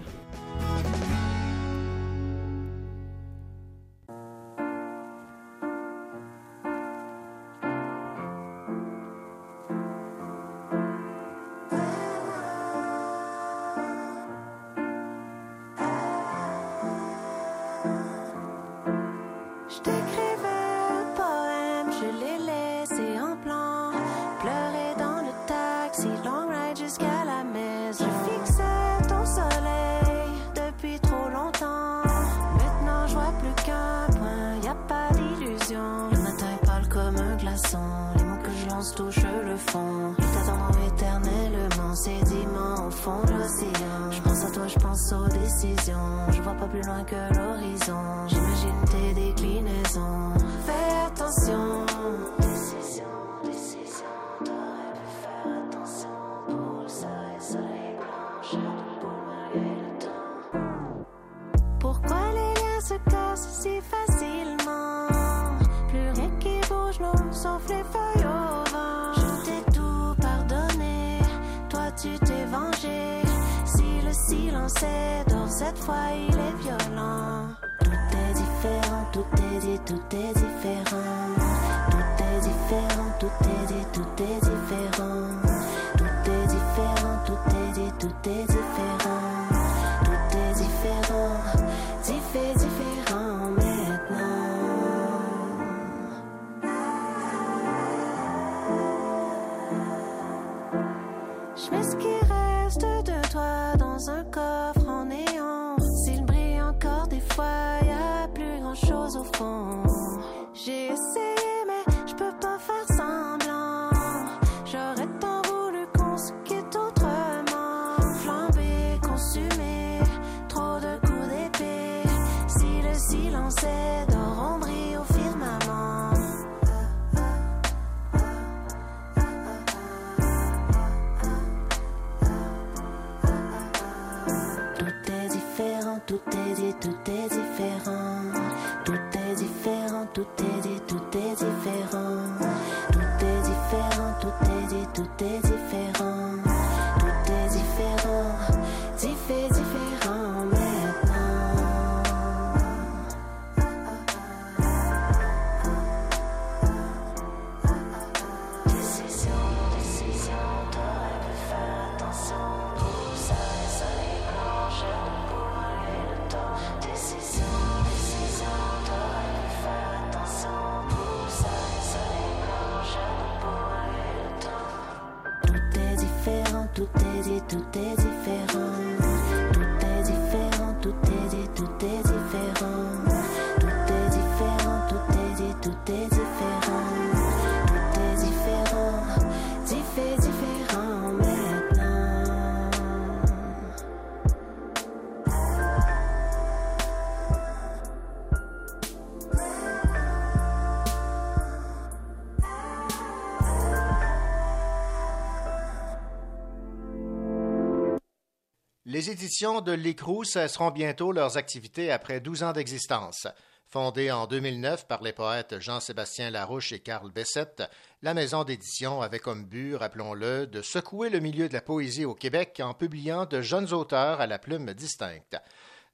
[209.15, 213.29] Éditions de L'Écrou cesseront bientôt leurs activités après 12 ans d'existence.
[213.69, 217.62] Fondée en 2009 par les poètes Jean-Sébastien Larouche et Carl Bessette,
[218.03, 222.15] la maison d'édition avait comme but, rappelons-le, de secouer le milieu de la poésie au
[222.17, 225.37] Québec en publiant de jeunes auteurs à la plume distincte.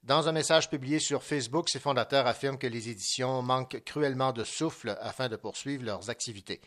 [0.03, 4.45] Dans un message publié sur Facebook, ses fondateurs affirment que les éditions manquent cruellement de
[4.45, 6.62] souffle afin de poursuivre leurs activités.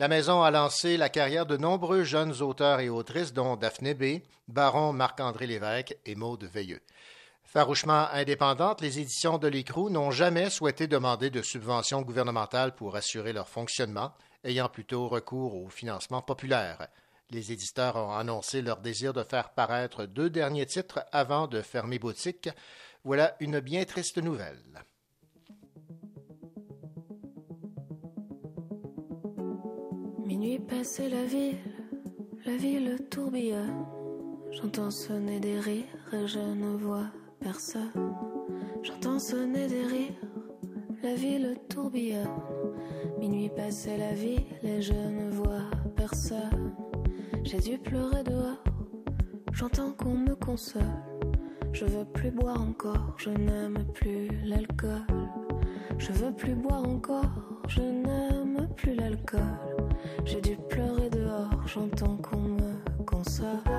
[0.00, 4.24] La maison a lancé la carrière de nombreux jeunes auteurs et autrices, dont Daphné B.,
[4.48, 6.82] Baron Marc-André Lévesque et Maude Veilleux.
[7.44, 13.32] Farouchement indépendantes, les éditions de l'Écrou n'ont jamais souhaité demander de subventions gouvernementales pour assurer
[13.32, 16.88] leur fonctionnement, ayant plutôt recours au financement populaire.
[17.30, 22.00] Les éditeurs ont annoncé leur désir de faire paraître deux derniers titres avant de fermer
[22.00, 22.48] boutique.
[23.04, 24.60] Voilà une bien triste nouvelle.
[30.44, 31.56] Minuit passé la ville,
[32.44, 33.86] la ville tourbillonne.
[34.50, 37.06] J'entends sonner des rires et je ne vois
[37.40, 38.14] personne.
[38.82, 40.20] J'entends sonner des rires,
[41.02, 42.28] la ville tourbillonne.
[43.18, 45.64] Minuit passé la ville et je ne vois
[45.96, 46.74] personne.
[47.42, 48.62] J'ai dû pleurer dehors,
[49.50, 50.82] j'entends qu'on me console.
[51.72, 55.06] Je veux plus boire encore, je n'aime plus l'alcool.
[55.96, 59.73] Je veux plus boire encore, je n'aime plus l'alcool.
[60.24, 63.73] J'ai dû pleurer dehors, j'entends qu'on me console.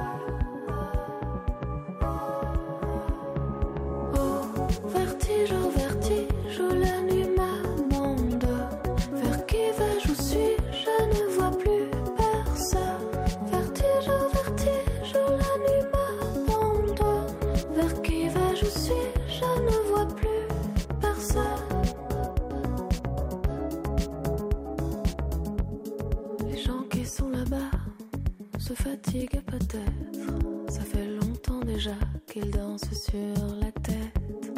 [32.35, 34.51] Déjà qu'ils dansent sur la tête.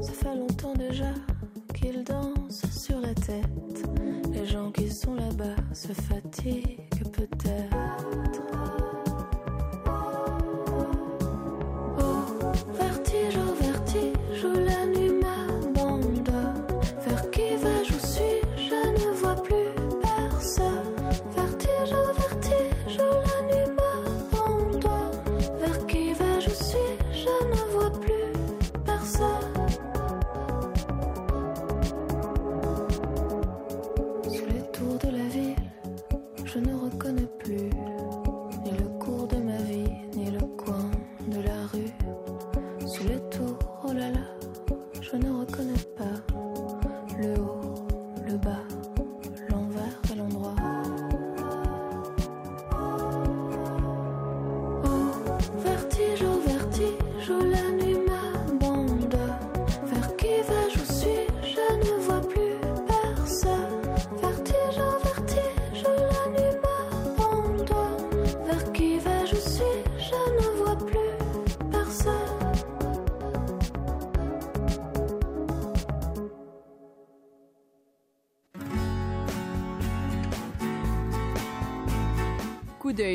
[0.00, 1.12] Ça fait longtemps déjà
[1.74, 3.88] qu'ils dansent sur la tête.
[4.32, 6.83] Les gens qui sont là-bas se fatigue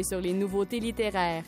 [0.03, 1.43] Sur les nouveautés littéraires.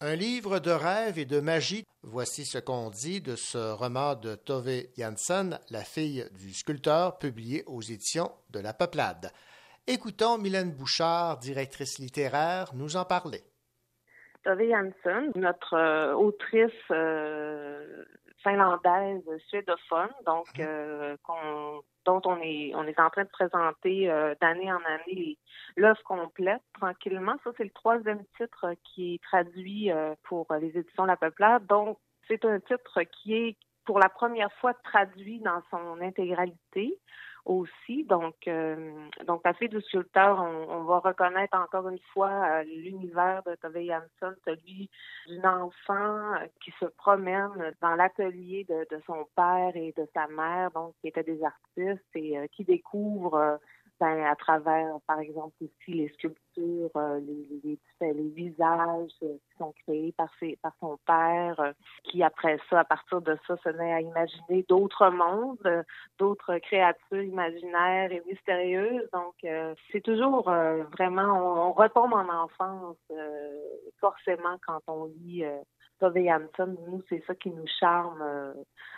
[0.00, 1.84] Un livre de rêve et de magie.
[2.02, 7.62] Voici ce qu'on dit de ce roman de Tove Jansson, La fille du sculpteur, publié
[7.66, 9.30] aux éditions de La Peuplade.
[9.86, 13.42] Écoutons Mylène Bouchard, directrice littéraire, nous en parler.
[14.44, 18.04] Tove Jansson, notre euh, autrice euh,
[18.42, 24.34] finlandaise suédophone, donc euh, qu'on- dont on est on est en train de présenter euh,
[24.40, 25.38] d'année en année
[25.76, 27.36] l'œuvre complète tranquillement.
[27.44, 31.66] Ça, c'est le troisième titre qui est traduit euh, pour les éditions La Peuplade.
[31.66, 36.98] Donc, c'est un titre qui est pour la première fois traduit dans son intégralité
[37.44, 38.04] aussi.
[38.04, 38.92] Donc, euh,
[39.26, 43.80] donc fille du sculpteur, on, on va reconnaître encore une fois euh, l'univers de Tove
[43.80, 44.88] Jansson, celui
[45.26, 50.26] d'une enfant euh, qui se promène dans l'atelier de, de son père et de sa
[50.28, 53.56] mère, donc qui étaient des artistes et euh, qui découvre euh,
[54.02, 59.58] ben, à travers, par exemple, aussi les sculptures, euh, les, les, les- visages euh, qui
[59.58, 61.72] sont créés par, ses, par son père, euh,
[62.02, 65.84] qui après ça, à partir de ça, se met à imaginer d'autres mondes,
[66.18, 69.08] d'autres créatures imaginaires et mystérieuses.
[69.12, 69.34] Donc,
[69.92, 70.50] c'est toujours
[70.96, 72.96] vraiment, on, retombe en enfance
[74.00, 75.44] forcément quand on lit
[76.02, 76.76] Tove.
[76.88, 78.52] Nous, c'est ça qui nous charme euh,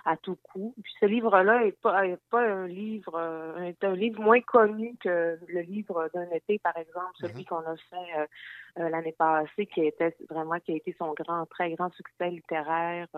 [0.05, 0.75] à tout coup.
[0.83, 4.97] Puis ce livre-là est pas, est pas un livre, euh, est un livre moins connu
[5.03, 8.29] que le livre d'un été, par exemple, celui qu'on a fait
[8.79, 13.09] euh, l'année passée, qui était vraiment qui a été son grand, très grand succès littéraire.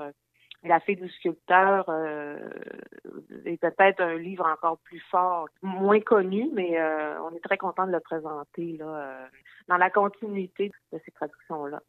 [0.64, 1.88] la fille du sculpteur
[3.44, 6.80] est peut-être un livre encore plus fort, moins connu, mais
[7.20, 9.28] on est très content de le présenter là,
[9.68, 11.80] dans la continuité de ces traductions-là.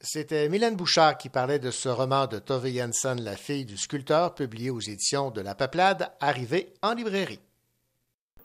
[0.00, 4.32] C'était Mylène Bouchard qui parlait de ce roman de Tove Jansson, La fille du sculpteur,
[4.34, 7.40] publié aux éditions de La Peuplade, arrivé en librairie.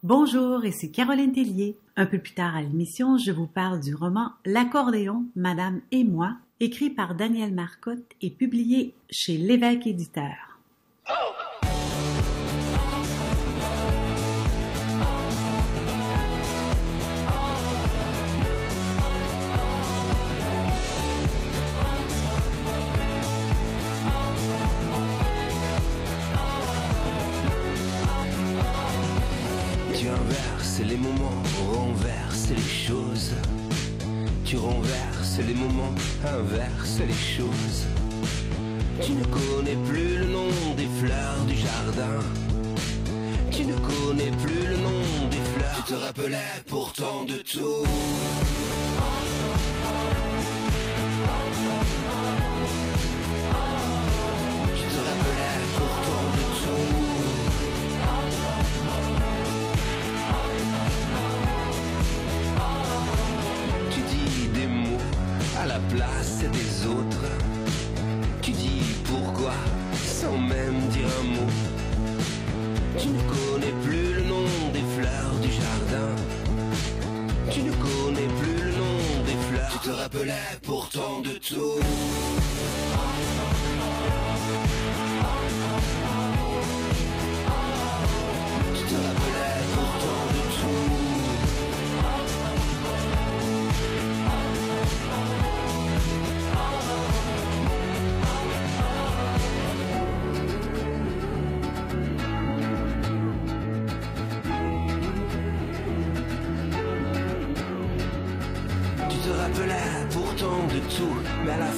[0.02, 1.78] Bonjour, ici Caroline Tellier.
[1.96, 6.36] Un peu plus tard à l'émission, je vous parle du roman L'accordéon, Madame et moi,
[6.60, 10.53] écrit par Daniel Marcotte et publié chez l'Évêque éditeur.
[32.50, 33.32] Les choses.
[34.46, 35.94] Tu renverses les moments,
[36.26, 37.86] inverses les choses.
[39.02, 42.20] Tu ne connais plus le nom des fleurs du jardin.
[43.52, 45.84] Tu ne connais plus le nom des fleurs.
[45.86, 48.63] Tu te rappelais pourtant de tout.
[65.96, 67.28] Place des autres.
[68.42, 69.54] Tu dis pourquoi
[69.94, 71.52] sans même dire un mot.
[72.98, 76.12] Tu ne connais plus le nom des fleurs du jardin.
[77.52, 79.72] Tu ne connais plus le nom des fleurs.
[79.72, 81.80] Tu te rappelais pourtant de tout.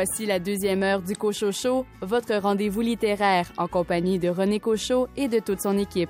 [0.00, 5.26] Voici la deuxième heure du Cochocho, votre rendez-vous littéraire en compagnie de René Cochot et
[5.26, 6.08] de toute son équipe.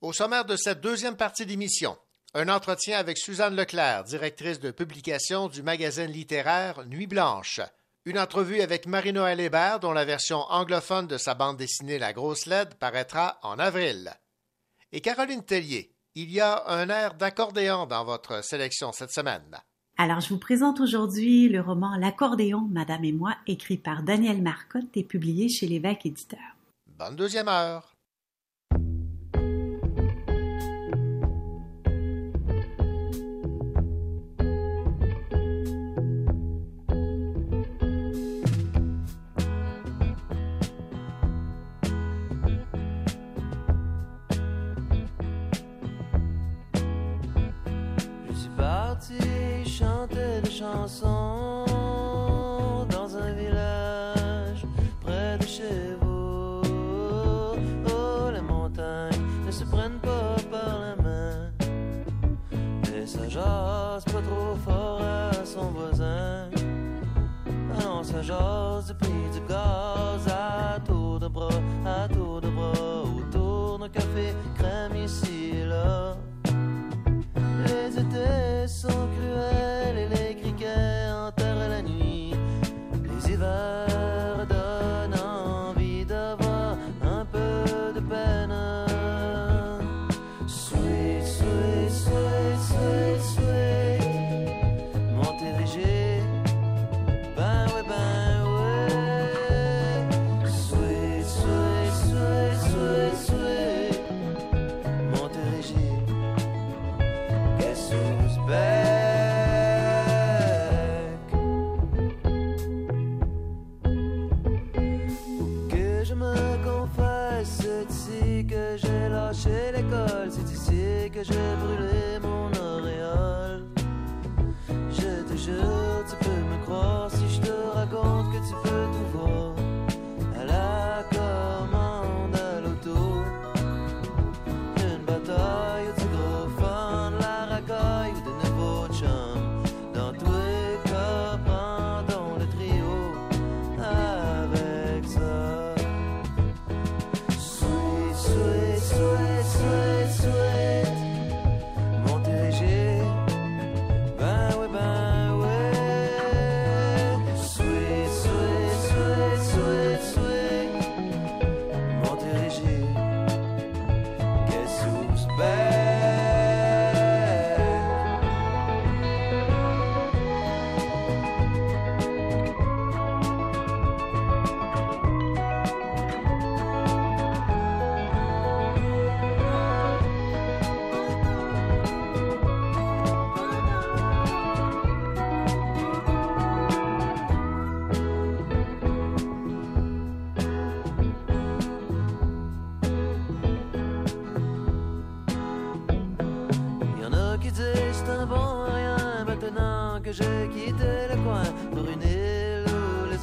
[0.00, 1.98] Au sommaire de cette deuxième partie d'émission,
[2.32, 7.60] un entretien avec Suzanne Leclerc, directrice de publication du magazine littéraire Nuit Blanche.
[8.04, 12.46] Une entrevue avec Marie-Noël Hébert, dont la version anglophone de sa bande dessinée La Grosse
[12.46, 14.12] LED paraîtra en avril.
[14.92, 19.56] Et Caroline Tellier, il y a un air d'accordéon dans votre sélection cette semaine.
[19.96, 24.96] Alors, je vous présente aujourd'hui le roman L'accordéon, Madame et moi, écrit par Daniel Marcotte
[24.96, 26.56] et publié chez l'évêque éditeur.
[26.98, 27.97] Bonne deuxième heure.
[50.60, 50.90] Dans
[53.16, 54.66] un village
[55.00, 56.62] près de chez vous.
[57.86, 61.52] Oh, les montagnes ne se prennent pas par la main.
[62.92, 66.48] Et ça jase pas trop fort à son voisin.
[67.74, 71.48] Ah non, ça jase depuis du gaz à tour de bras,
[71.86, 72.08] à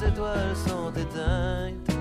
[0.08, 1.96] étoiles sont éteintes.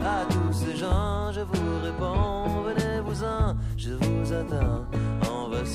[0.00, 4.84] À tous ces gens, je vous réponds, venez-vous-en, je vous attends.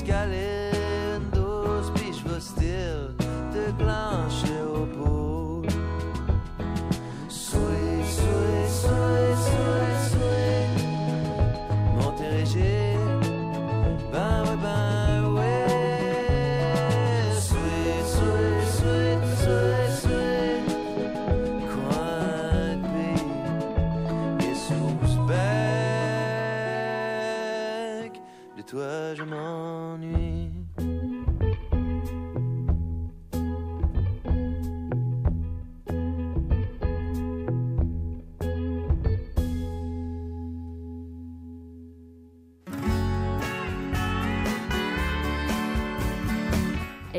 [0.04, 3.14] Galindos, puis je vais still
[3.52, 4.71] te clencher au bout.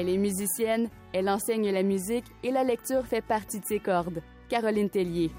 [0.03, 4.21] Elle est musicienne, elle enseigne la musique et la lecture fait partie de ses cordes.
[4.49, 5.31] Caroline Tellier.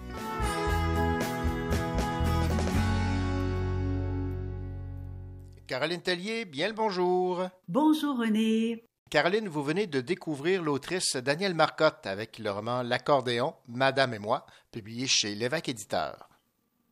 [5.67, 7.43] Caroline Tellier, bien le bonjour.
[7.69, 8.83] Bonjour René.
[9.11, 14.47] Caroline, vous venez de découvrir l'autrice Danielle Marcotte avec le roman L'accordéon, Madame et moi,
[14.73, 16.31] publié chez L'évêque éditeur.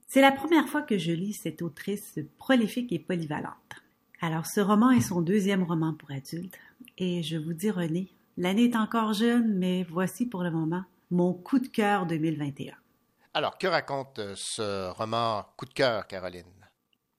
[0.08, 3.54] C'est la première fois que je lis cette autrice prolifique et polyvalente.
[4.20, 6.56] Alors, ce roman est son deuxième roman pour adultes.
[6.98, 11.34] Et je vous dis, René, l'année est encore jeune, mais voici pour le moment mon
[11.34, 12.74] coup de cœur 2021.
[13.34, 16.44] Alors, que raconte euh, ce roman coup de cœur, Caroline?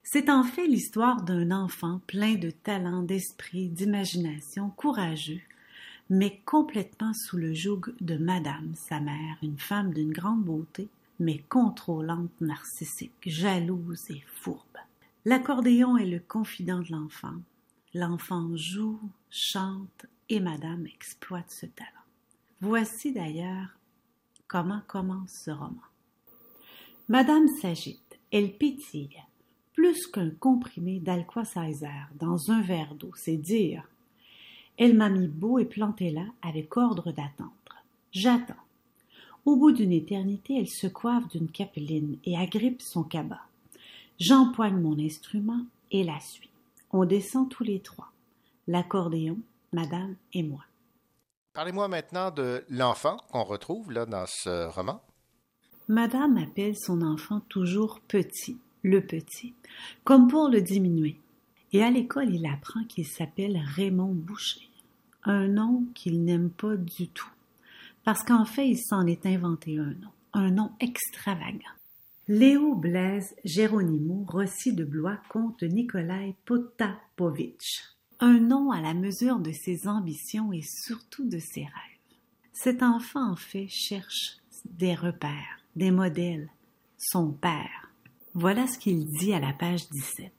[0.03, 5.41] C'est en fait l'histoire d'un enfant plein de talent, d'esprit, d'imagination, courageux,
[6.09, 11.39] mais complètement sous le joug de Madame, sa mère, une femme d'une grande beauté, mais
[11.49, 14.77] contrôlante, narcissique, jalouse et fourbe.
[15.25, 17.35] L'accordéon est le confident de l'enfant.
[17.93, 18.99] L'enfant joue,
[19.35, 21.89] chante et Madame exploite ce talent.
[22.61, 23.69] Voici d'ailleurs
[24.47, 25.81] comment commence ce roman.
[27.09, 29.23] Madame s'agite, elle pétille,
[29.73, 33.89] plus qu'un comprimé d'Alquasizer dans un verre d'eau, c'est dire.
[34.77, 37.51] Elle m'a mis beau et planté là avec ordre d'attendre.
[38.11, 38.53] J'attends.
[39.45, 43.47] Au bout d'une éternité, elle se coiffe d'une capeline et agrippe son cabas.
[44.19, 46.51] J'empoigne mon instrument et la suis.
[46.91, 48.12] On descend tous les trois.
[48.67, 49.37] L'accordéon,
[49.71, 50.63] madame et moi.
[51.53, 55.01] Parlez-moi maintenant de l'enfant qu'on retrouve là dans ce roman.
[55.87, 59.53] Madame appelle son enfant toujours petit, le petit,
[60.03, 61.19] comme pour le diminuer.
[61.73, 64.69] Et à l'école, il apprend qu'il s'appelle Raymond Boucher,
[65.23, 67.31] un nom qu'il n'aime pas du tout,
[68.03, 71.59] parce qu'en fait, il s'en est inventé un nom, un nom extravagant.
[72.27, 77.83] Léo Blaise Géronimo Rossi de Blois contre Nikolai Potapovitch,
[78.23, 82.17] un nom à la mesure de ses ambitions et surtout de ses rêves.
[82.53, 86.49] Cet enfant, en fait, cherche des repères, des modèles,
[86.97, 87.91] son père.
[88.33, 90.31] Voilà ce qu'il dit à la page 17.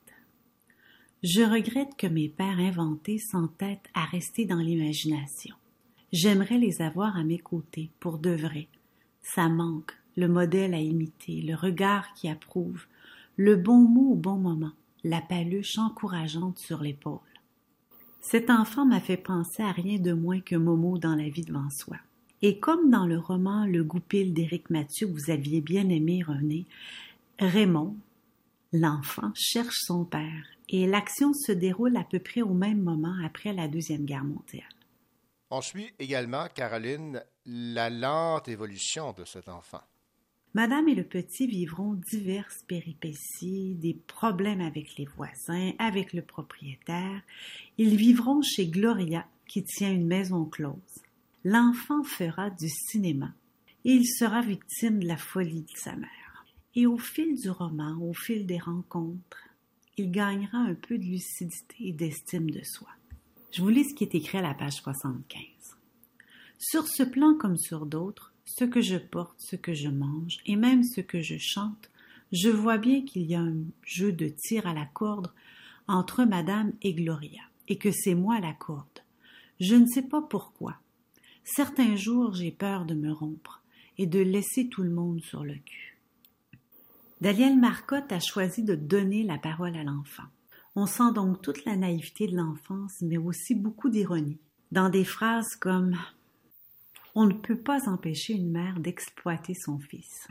[1.22, 5.54] Je regrette que mes pères inventés s'entêtent à rester dans l'imagination.
[6.10, 8.66] J'aimerais les avoir à mes côtés, pour de vrai.
[9.20, 12.86] Ça manque, le modèle à imiter, le regard qui approuve,
[13.36, 14.72] le bon mot au bon moment,
[15.02, 17.20] la paluche encourageante sur l'épaule.
[18.26, 21.68] Cet enfant m'a fait penser à rien de moins que Momo dans la vie devant
[21.68, 21.98] soi.
[22.40, 26.64] Et comme dans le roman Le Goupil d'Éric Mathieu que vous aviez bien aimé, René,
[27.38, 27.94] Raymond,
[28.72, 33.52] l'enfant, cherche son père et l'action se déroule à peu près au même moment après
[33.52, 34.64] la Deuxième Guerre mondiale.
[35.50, 39.82] On suit également, Caroline, la lente évolution de cet enfant.
[40.54, 47.22] Madame et le petit vivront diverses péripéties, des problèmes avec les voisins, avec le propriétaire.
[47.76, 51.02] Ils vivront chez Gloria, qui tient une maison close.
[51.44, 53.34] L'enfant fera du cinéma
[53.84, 56.46] et il sera victime de la folie de sa mère.
[56.76, 59.48] Et au fil du roman, au fil des rencontres,
[59.96, 62.88] il gagnera un peu de lucidité et d'estime de soi.
[63.50, 65.42] Je vous lis ce qui est écrit à la page 75.
[66.58, 70.56] Sur ce plan comme sur d'autres, ce que je porte, ce que je mange, et
[70.56, 71.90] même ce que je chante,
[72.32, 75.32] je vois bien qu'il y a un jeu de tir à la corde
[75.86, 79.04] entre Madame et Gloria, et que c'est moi la corde.
[79.60, 80.76] Je ne sais pas pourquoi.
[81.44, 83.62] Certains jours, j'ai peur de me rompre
[83.98, 85.98] et de laisser tout le monde sur le cul.
[87.20, 90.24] Daniel Marcotte a choisi de donner la parole à l'enfant.
[90.76, 94.40] On sent donc toute la naïveté de l'enfance, mais aussi beaucoup d'ironie,
[94.72, 95.96] dans des phrases comme
[97.14, 100.28] On ne peut pas empêcher une mère d'exploiter son fils.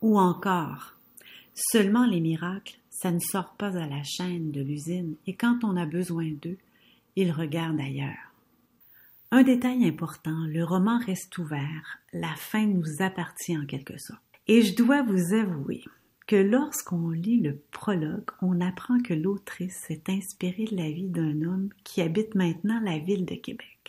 [0.00, 0.96] Ou encore
[1.54, 5.76] Seulement les miracles, ça ne sort pas à la chaîne de l'usine, et quand on
[5.76, 6.58] a besoin d'eux,
[7.16, 8.32] ils regardent ailleurs.
[9.30, 14.22] Un détail important, le roman reste ouvert, la fin nous appartient en quelque sorte.
[14.46, 15.82] Et je dois vous avouer
[16.26, 21.42] que lorsqu'on lit le prologue, on apprend que l'autrice s'est inspirée de la vie d'un
[21.42, 23.81] homme qui habite maintenant la ville de Québec.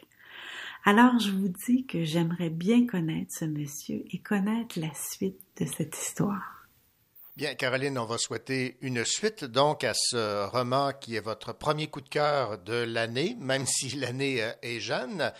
[0.86, 5.66] Alors je vous dis que j'aimerais bien connaître ce monsieur et connaître la suite de
[5.66, 6.68] cette histoire.
[7.38, 11.88] Bien, Caroline, on va souhaiter une suite donc à ce roman qui est votre premier
[11.88, 15.32] coup de cœur de l'année, même si l'année euh, est jeune.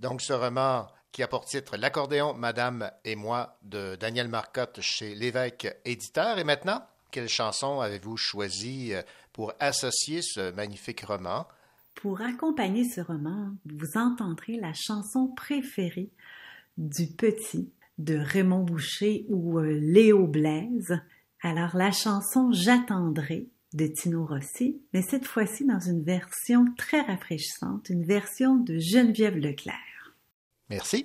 [0.00, 5.14] Donc ce roman qui a pour titre L'accordéon, Madame et moi de Daniel Marcotte chez
[5.14, 6.38] l'évêque éditeur.
[6.38, 11.46] Et maintenant, quelle chanson avez-vous choisi euh, pour associer ce magnifique roman?
[12.00, 16.10] Pour accompagner ce roman, vous entendrez la chanson préférée
[16.76, 21.00] du petit de Raymond Boucher ou euh, Léo Blaise.
[21.42, 27.90] Alors la chanson J'attendrai de Tino Rossi, mais cette fois-ci dans une version très rafraîchissante,
[27.90, 30.14] une version de Geneviève Leclerc.
[30.70, 31.04] Merci.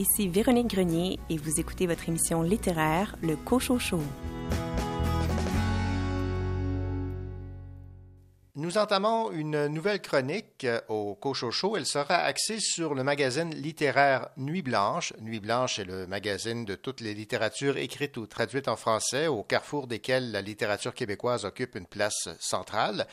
[0.00, 4.00] Ici Véronique Grenier et vous écoutez votre émission littéraire Le Cochocho.
[8.54, 11.76] Nous entamons une nouvelle chronique euh, au Cochocho.
[11.76, 15.12] Elle sera axée sur le magazine littéraire Nuit Blanche.
[15.20, 19.42] Nuit Blanche est le magazine de toutes les littératures écrites ou traduites en français, au
[19.42, 23.06] carrefour desquelles la littérature québécoise occupe une place centrale.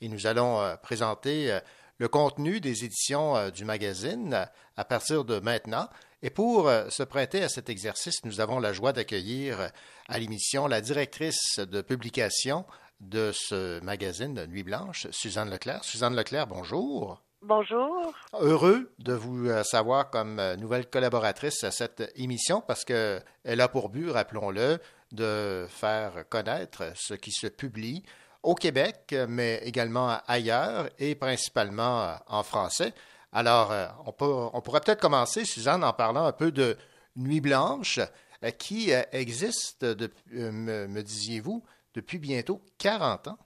[0.00, 1.58] Et nous allons euh, présenter euh,
[1.98, 5.88] le contenu des éditions du magazine à partir de maintenant.
[6.22, 9.68] Et pour euh, se prêter à cet exercice, nous avons la joie d'accueillir euh,
[10.08, 12.64] à l'émission la directrice de publication
[12.98, 15.84] de ce magazine Nuit Blanche, Suzanne Leclerc.
[15.84, 17.22] Suzanne Leclerc, bonjour.
[17.42, 18.12] Bonjour.
[18.32, 23.22] Heureux de vous euh, savoir comme nouvelle collaboratrice à cette émission parce qu'elle
[23.60, 24.78] a pour but, rappelons-le,
[25.12, 28.02] de faire connaître ce qui se publie
[28.42, 32.92] au Québec, mais également ailleurs et principalement en français.
[33.32, 36.76] Alors, euh, on, peut, on pourrait peut-être commencer, Suzanne, en parlant un peu de
[37.16, 37.98] Nuit Blanche,
[38.42, 39.84] euh, qui euh, existe,
[40.30, 41.62] me, disiez-vous,
[41.94, 43.38] depuis bientôt 40 ans.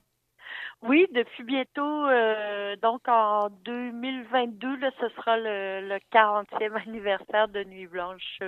[0.81, 2.07] Oui, depuis bientôt,
[2.81, 8.39] donc en 2022, là, ce sera le, le 40e anniversaire de Nuit Blanche.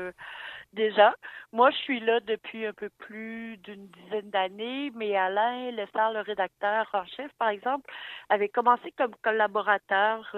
[0.74, 1.16] Déjà.
[1.54, 6.20] Moi, je suis là depuis un peu plus d'une dizaine d'années, mais Alain Lessard, le
[6.20, 7.90] rédacteur en chef, par exemple,
[8.28, 10.36] avait commencé comme collaborateur.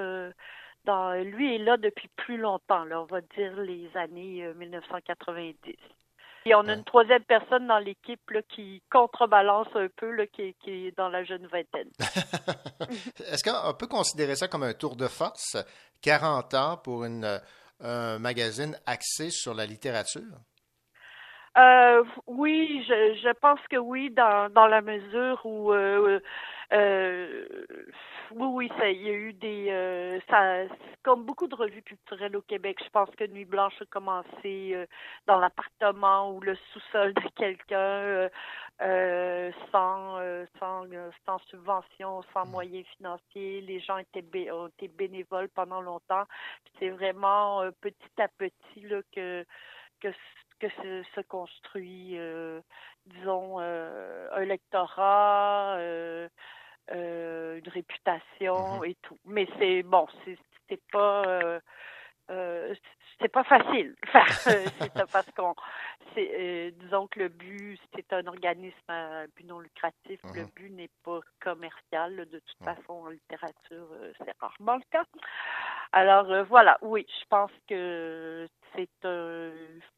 [0.87, 5.75] Dans, lui est là depuis plus longtemps, là, on va dire les années euh, 1990.
[6.45, 10.53] Et on a une troisième personne dans l'équipe qui contrebalance un peu, là, qui, est-
[10.63, 11.89] qui est dans la jeune vingtaine.
[13.19, 15.57] Est-ce qu'on peut considérer ça comme un tour de force,
[16.01, 17.37] 40 ans pour une, euh,
[17.81, 20.37] un magazine axé sur la littérature?
[21.57, 26.19] Euh, oui, je, je pense que oui, dans, dans la mesure où euh, euh,
[28.31, 30.65] oui, oui, ça, il y a eu des euh, ça
[31.03, 34.85] comme beaucoup de revues culturelles au Québec, je pense que Nuit Blanche a commencé euh,
[35.25, 38.29] dans l'appartement ou le sous-sol de quelqu'un euh,
[38.81, 43.61] euh, sans euh, sans euh, sans subvention, sans moyens financiers.
[43.61, 46.25] Les gens étaient ont été bénévoles pendant longtemps.
[46.79, 49.45] C'est vraiment euh, petit à petit là que
[50.01, 50.09] que
[50.59, 52.59] que se, se construit, euh,
[53.05, 55.77] disons, euh, un lectorat,
[56.91, 59.17] euh, une réputation et tout.
[59.25, 60.07] Mais c'est bon,
[60.69, 61.59] c'est pas euh,
[62.29, 62.75] euh,
[63.19, 63.95] c'est pas facile.
[64.11, 65.55] Faire c'est ça parce qu'on
[66.13, 70.19] c'est euh, disons que le but c'est un organisme à but non lucratif.
[70.33, 73.87] Le but n'est pas commercial de toute façon en littérature
[74.19, 75.05] c'est rarement le cas.
[75.91, 76.77] Alors voilà.
[76.81, 79.51] Oui je pense que c'est un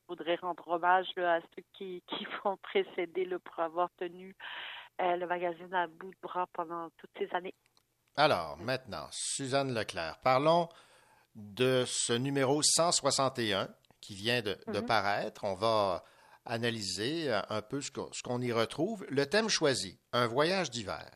[0.09, 4.35] il faudrait rendre hommage là, à ceux qui qui vont précéder le pour avoir tenu
[4.99, 7.53] le magazine à bout de bras pendant toutes ces années
[8.15, 10.67] Alors, maintenant, Suzanne Leclerc, parlons
[11.35, 13.69] de ce numéro 161
[14.01, 14.85] qui vient de, de Mhm.
[14.85, 15.43] paraître.
[15.43, 16.03] On va
[16.45, 19.05] analyser euh, un peu ce qu'on ce qu'on y retrouve.
[19.09, 21.09] Le thème choisi, un voyage d'hiver.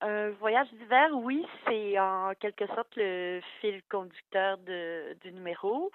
[0.00, 5.92] Un voyage d'hiver, oui, c'est en quelque sorte le fil conducteur de, du numéro,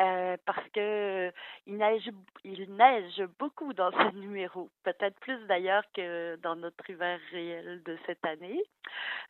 [0.00, 1.32] euh, parce que
[1.66, 2.10] il neige,
[2.44, 7.98] il neige beaucoup dans ce numéro, peut-être plus d'ailleurs que dans notre hiver réel de
[8.06, 8.62] cette année.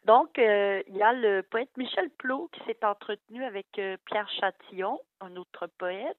[0.05, 4.31] Donc, euh, il y a le poète Michel Plot qui s'est entretenu avec euh, Pierre
[4.41, 6.19] Châtillon, un autre poète,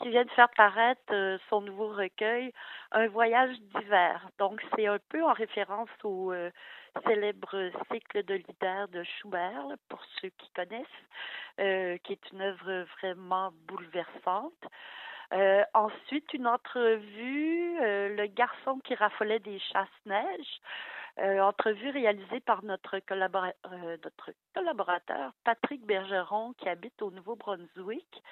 [0.00, 2.52] qui vient de faire paraître euh, son nouveau recueil,
[2.92, 4.28] Un voyage d'hiver.
[4.38, 6.50] Donc, c'est un peu en référence au euh,
[7.06, 10.86] célèbre cycle de l'hiver de Schubert, pour ceux qui connaissent,
[11.60, 14.52] euh, qui est une œuvre vraiment bouleversante.
[15.72, 20.60] Ensuite, une entrevue, Le garçon qui raffolait des chasse-neige,
[21.18, 28.22] euh, entrevue réalisée par euh, notre collaborateur Patrick Bergeron qui habite au Nouveau-Brunswick.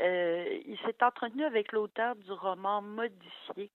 [0.00, 3.70] Euh, il s'est entretenu avec l'auteur du roman Modifié,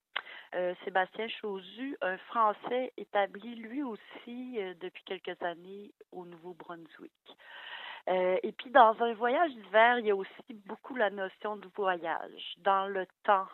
[0.84, 7.12] Sébastien Chauzu, un Français établi lui aussi depuis quelques années au Nouveau-Brunswick.
[8.08, 12.56] Et puis dans un voyage d'hiver, il y a aussi beaucoup la notion de voyage
[12.60, 13.48] dans le temps,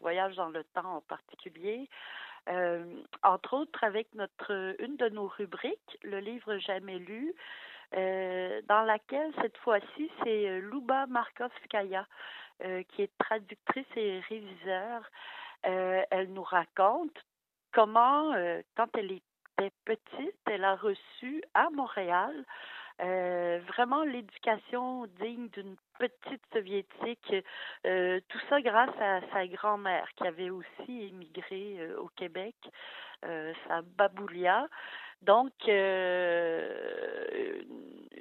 [0.00, 1.88] voyage dans le temps en particulier.
[2.48, 2.84] Euh,
[3.22, 7.34] entre autres avec notre une de nos rubriques, le livre jamais lu,
[7.94, 12.06] euh, dans laquelle cette fois-ci c'est euh, Luba Markovskaya
[12.88, 15.08] qui est traductrice et réviseur.
[15.62, 17.16] Elle nous raconte
[17.70, 18.34] comment,
[18.76, 22.34] quand elle était petite, elle a reçu à Montréal
[23.00, 27.34] euh, vraiment l'éducation digne d'une petite soviétique,
[27.86, 32.54] euh, tout ça grâce à sa grand-mère qui avait aussi émigré euh, au Québec,
[33.66, 34.68] sa baboulia.
[35.22, 35.50] Donc,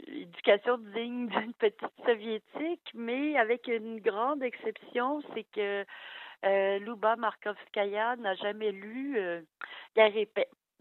[0.07, 5.85] éducation digne d'une petite soviétique, mais avec une grande exception, c'est que
[6.45, 9.41] euh, Luba Markovskaya n'a jamais lu euh,
[9.95, 10.15] Guerre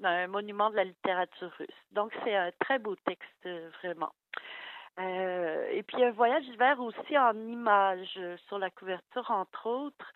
[0.03, 1.69] un monument de la littérature russe.
[1.93, 3.49] Donc, c'est un très beau texte,
[3.83, 4.13] vraiment.
[4.99, 8.19] Euh, et puis, un voyage d'hiver aussi en images
[8.49, 10.13] sur la couverture, entre autres,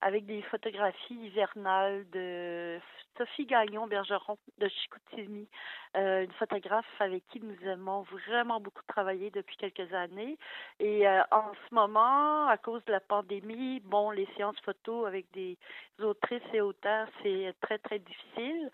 [0.00, 2.78] avec des photographies hivernales de
[3.16, 5.48] Sophie Gagnon-Bergeron de Chicoutimi,
[5.96, 10.38] euh, une photographe avec qui nous aimons vraiment beaucoup travaillé depuis quelques années.
[10.80, 15.30] Et euh, en ce moment, à cause de la pandémie, bon, les séances photo avec
[15.32, 15.56] des
[16.00, 18.70] autrices et auteurs, c'est très, très difficile.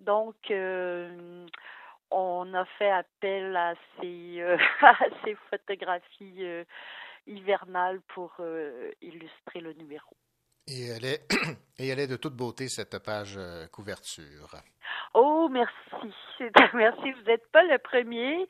[0.00, 1.46] Donc, euh,
[2.10, 6.64] on a fait appel à ces, euh, à ces photographies euh,
[7.26, 8.36] hivernales pour
[9.00, 10.16] illustrer le numéro.
[10.68, 11.22] Et elle est,
[11.78, 13.38] et elle est de toute beauté, cette page
[13.72, 14.54] couverture.
[15.14, 15.74] Oh, merci.
[16.74, 17.12] Merci.
[17.12, 18.46] Vous n'êtes pas le premier.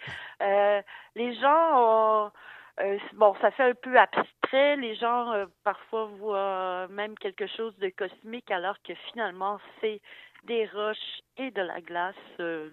[1.14, 2.32] Les gens ont.
[2.81, 4.77] euh, bon, ça fait un peu abstrait.
[4.77, 10.01] Les gens euh, parfois voient même quelque chose de cosmique, alors que finalement, c'est
[10.47, 12.14] des roches et de la glace.
[12.40, 12.70] euh,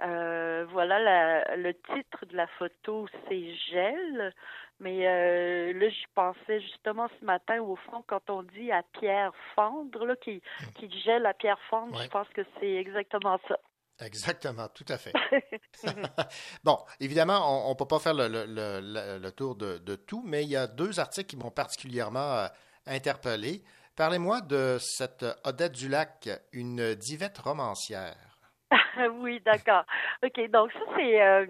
[0.00, 4.34] Euh, voilà, la- le titre de la photo, c'est Gel.
[4.80, 9.30] Mais euh, là, j'y pensais justement ce matin, au fond, quand on dit à pierre
[9.54, 10.42] fendre, là, qui,
[10.74, 12.04] qui gèle à pierre fendre, Ouais.
[12.04, 13.58] je pense que c'est exactement ça.
[14.04, 15.12] Exactement, tout à fait.
[16.64, 19.94] bon, évidemment, on ne peut pas faire le, le- le- le- le tour de, de
[19.94, 22.46] tout, mais il y a deux articles qui m'ont particulièrement
[22.86, 23.62] interpellé.
[23.96, 28.38] Parlez-moi de cette Odette Dulac, une divette romancière.
[29.20, 29.84] oui, d'accord.
[30.24, 31.22] OK, donc ça, c'est...
[31.22, 31.46] euh,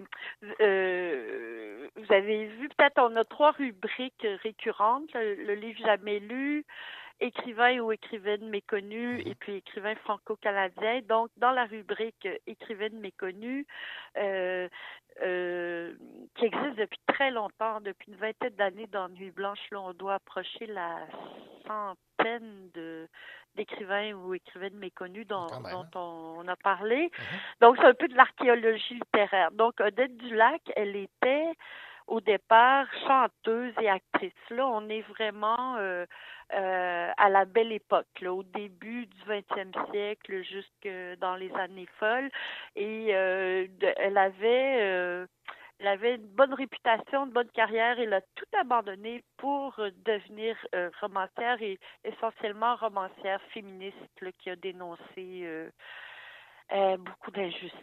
[0.59, 5.13] euh, vous avez vu, peut-être, on a trois rubriques récurrentes.
[5.13, 6.65] Le, le livre jamais lu,
[7.19, 11.01] écrivain ou écrivaine méconnue, et puis écrivain franco-canadien.
[11.07, 13.65] Donc, dans la rubrique euh, écrivaine méconnue,
[14.17, 14.67] euh,
[15.21, 15.93] euh,
[16.35, 20.15] qui existe depuis très longtemps, depuis une vingtaine d'années dans Nuit Blanche, là, on doit
[20.15, 21.07] approcher la
[22.73, 23.07] de
[23.55, 27.11] d'écrivains ou écrivaines méconnus dont, dont on, on a parlé.
[27.61, 29.51] Donc, c'est un peu de l'archéologie littéraire.
[29.51, 31.51] Donc, Odette Dulac, elle était
[32.07, 34.33] au départ chanteuse et actrice.
[34.49, 36.05] Là, on est vraiment euh,
[36.55, 40.89] euh, à la belle époque, là, au début du 20e siècle, jusque
[41.19, 42.29] dans les années folles.
[42.75, 45.25] Et euh, de- elle avait
[45.79, 47.99] elle avait une bonne réputation, une bonne carrière.
[47.99, 54.49] Elle a tout abandonné pour euh, devenir euh, romancière et essentiellement romancière féministe là, qui
[54.49, 55.69] a dénoncé euh,
[56.71, 57.73] euh, beaucoup d'injustices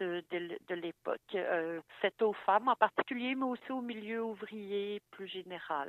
[0.00, 1.36] de, l'époque,
[2.00, 5.88] faites aux femmes en particulier, mais aussi au milieu ouvrier plus général.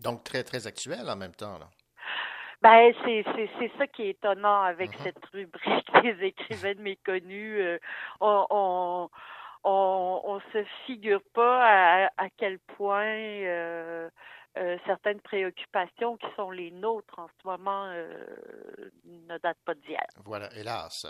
[0.00, 1.58] Donc, très, très actuel en même temps.
[1.58, 1.68] Là.
[2.62, 7.78] Ben, c'est, c'est, c'est ça qui est étonnant avec cette rubrique des écrivaines méconnues.
[8.20, 9.08] On, on,
[9.64, 14.08] on, on se figure pas à, à quel point euh,
[14.56, 18.24] euh, certaines préoccupations qui sont les nôtres en ce moment euh,
[19.04, 20.06] ne datent pas d'hier.
[20.24, 21.06] Voilà, hélas.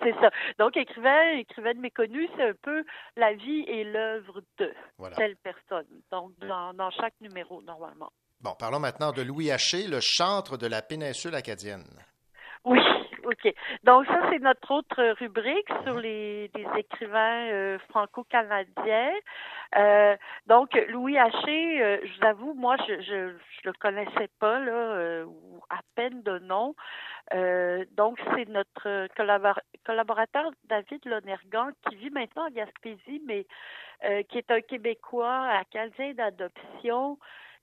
[0.00, 0.30] C'est ça.
[0.60, 2.84] Donc, écrivain, écrivaine méconnue, c'est un peu
[3.16, 5.16] la vie et l'œuvre de Voilà.
[5.16, 5.88] telle personne.
[6.12, 8.12] Donc, dans, dans chaque numéro, normalement.
[8.40, 11.84] Bon, parlons maintenant de Louis Haché, le chantre de la péninsule acadienne.
[12.68, 12.80] Oui,
[13.24, 13.54] OK.
[13.84, 19.14] Donc, ça, c'est notre autre rubrique sur les, écrivains euh, franco-canadiens.
[19.78, 20.14] Euh,
[20.46, 24.72] donc, Louis Haché, euh, je vous avoue, moi, je je, je le connaissais pas, là,
[24.72, 26.74] euh, ou à peine de nom.
[27.32, 33.46] Euh, donc, c'est notre collabor- collaborateur David Lonergan qui vit maintenant en Gaspésie, mais
[34.04, 37.18] euh, qui est un Québécois acadien d'adoption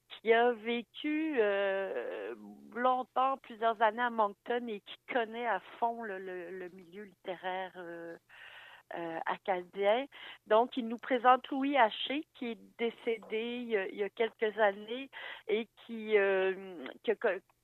[0.10, 2.36] qui a vécu euh,
[2.76, 8.16] longtemps, plusieurs années à Moncton et qui connaît à fond le, milieu littéraire euh,
[8.96, 10.06] euh, acadien.
[10.48, 15.10] Donc, il nous présente Louis Haché, qui est décédé il y a, quelques années
[15.48, 16.16] et qui,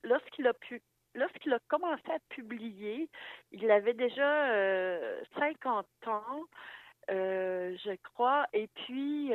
[0.04, 0.82] lorsqu'il a pu
[1.14, 3.10] Lorsqu'il a commencé à publier,
[3.52, 6.44] il avait déjà euh, 50 ans,
[7.10, 9.34] je crois, et puis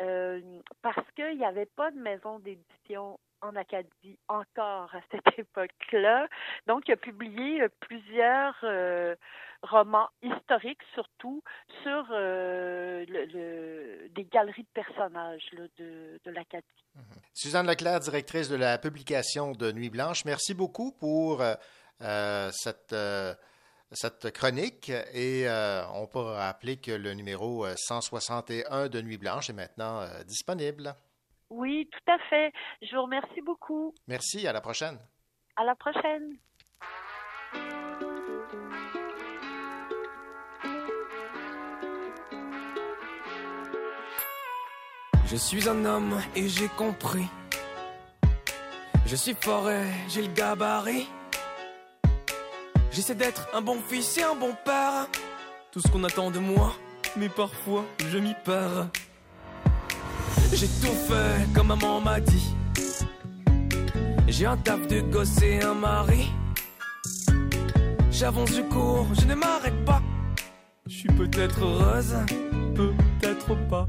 [0.00, 0.40] euh,
[0.82, 6.28] parce qu'il n'y avait pas de maison d'édition en Acadie encore à cette époque-là.
[6.66, 9.14] Donc, il a publié euh, plusieurs euh,
[9.62, 11.42] romans historiques, surtout
[11.82, 13.06] sur des
[14.30, 16.64] galeries de personnages de, de l'Acadie.
[17.34, 21.42] Suzanne Leclerc, directrice de la publication de Nuit Blanche, merci beaucoup pour
[21.98, 22.94] cette,
[23.92, 24.90] cette chronique.
[25.12, 30.00] Et euh, on peut rappeler que le numéro euh, 161 de Nuit Blanche est maintenant
[30.00, 30.94] euh, disponible.
[31.50, 32.52] Oui, tout à fait.
[32.82, 33.94] Je vous remercie beaucoup.
[34.06, 34.98] Merci, à la prochaine.
[35.56, 36.36] À la prochaine.
[45.26, 47.26] Je suis un homme et j'ai compris.
[49.06, 51.06] Je suis fort et j'ai le gabarit.
[52.90, 55.06] J'essaie d'être un bon fils et un bon père.
[55.70, 56.72] Tout ce qu'on attend de moi,
[57.16, 58.88] mais parfois je m'y perds.
[60.52, 62.54] J'ai tout fait comme maman m'a dit.
[64.26, 66.30] J'ai un taf de gosse et un mari.
[68.10, 70.02] J'avance, je cours, je ne m'arrête pas.
[70.86, 72.16] Je suis peut-être heureuse,
[72.74, 73.88] peut-être pas.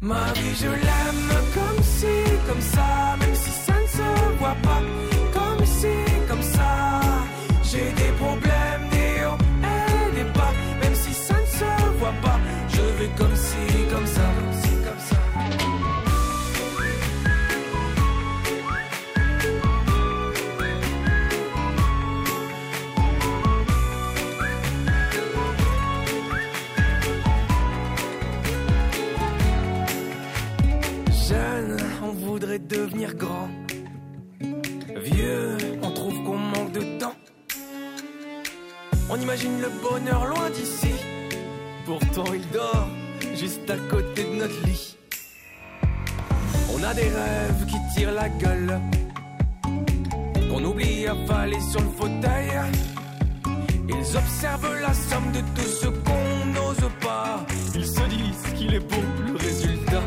[0.00, 2.06] Ma vie je l'aime comme si,
[2.48, 5.09] comme ça, même si ça ne se voit pas.
[7.70, 10.52] J'ai des problèmes, des hauts et des bas.
[10.82, 12.38] Même si ça ne se voit pas,
[12.68, 13.56] je vais comme si,
[13.92, 15.16] comme ça, comme si, comme ça.
[31.28, 33.48] Jeune, on voudrait devenir grand.
[39.30, 39.60] Qu'on manque de temps.
[39.60, 40.92] On imagine le bonheur loin d'ici.
[41.84, 42.88] Pourtant il dort
[43.34, 44.96] juste à côté de notre lit.
[46.72, 48.80] On a des rêves qui tirent la gueule.
[50.50, 52.50] Qu'on oublie à faller sur le fauteuil.
[53.88, 57.44] Ils observent la somme de tout ce qu'on n'ose pas.
[57.74, 60.02] Ils se disent qu'il est beau le résultat.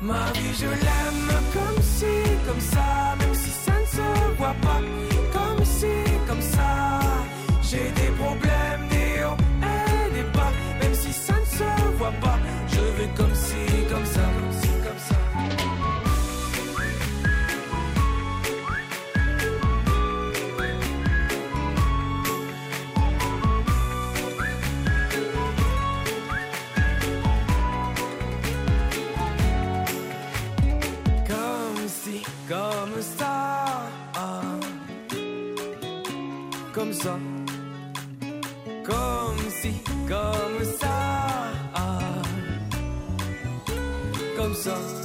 [0.00, 2.14] Ma vie, je l'aime comme si,
[2.46, 5.03] comme ça, même si ça ne se voit pas.
[44.64, 45.04] Comme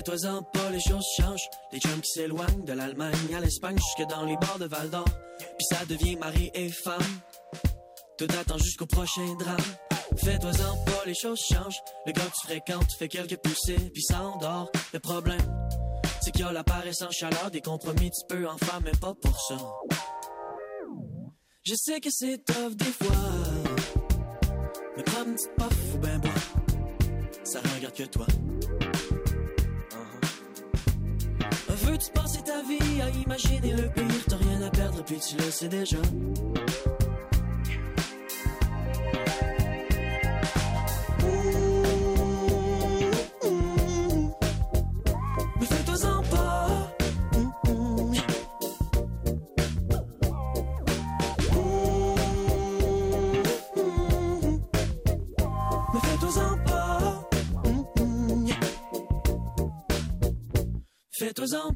[0.00, 1.46] Fais-toi-en pas, les choses changent.
[1.72, 5.04] Les chums qui s'éloignent de l'Allemagne à l'Espagne jusque dans les bars de Val d'Or.
[5.38, 7.20] Puis ça devient mari et femme.
[8.16, 9.58] Tout attend jusqu'au prochain drame.
[10.16, 11.82] Fais-toi-en pas, les choses changent.
[12.06, 14.70] Le gars que tu fréquentes fait quelques poussées, puis ça endort.
[14.94, 15.68] Le problème,
[16.22, 17.50] c'est qu'il y a la en chaleur.
[17.50, 19.58] Des compromis, tu peux en faire, mais pas pour ça.
[21.62, 23.16] Je sais que c'est tough des fois.
[24.96, 26.30] Mais prends une petite puff ou ben bois.
[27.44, 28.26] Ça regarde que toi.
[32.08, 34.24] Passer ta vie à imaginer le pire?
[34.26, 35.98] T'as rien à perdre, puis tu le sais déjà.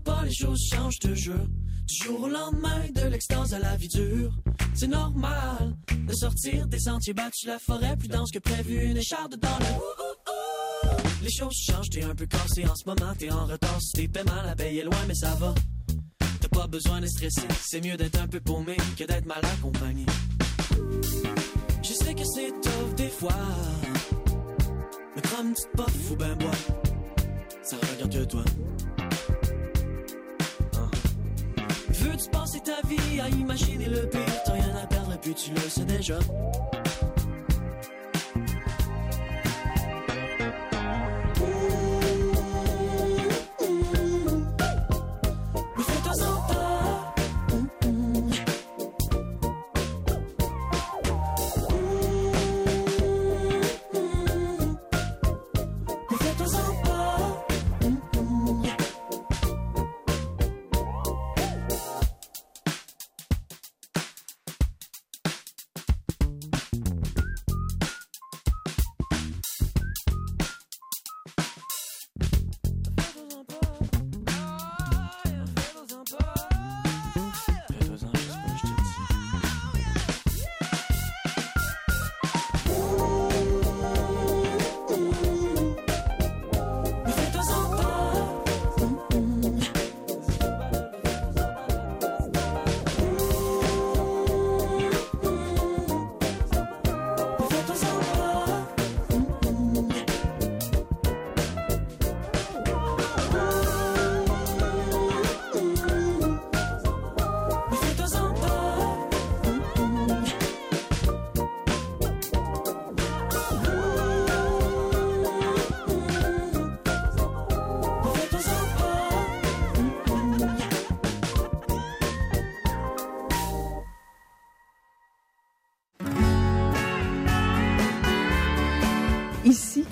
[0.04, 1.48] Pas, les choses changent, je te jure.
[1.86, 4.32] Du jour au lendemain, de l'extase à la vie dure.
[4.72, 5.76] C'est normal
[6.06, 11.24] de sortir des sentiers battus, la forêt plus dense que prévu, une écharde dans le.
[11.24, 13.80] Les choses changent, t'es un peu cassé en ce moment, t'es en retard.
[13.80, 15.52] Si tes paiements, la paye est loin, mais ça va.
[16.40, 20.06] T'as pas besoin de stresser, c'est mieux d'être un peu paumé que d'être mal accompagné.
[21.82, 23.34] Je sais que c'est tough des fois,
[25.16, 26.52] mais prends une petite puff ou ben bois.
[27.64, 28.44] Ça regarde que toi.
[32.32, 34.20] Passer ta vie à imaginer le pire?
[34.44, 36.18] T'as rien à perdre et puis tu le sais déjà.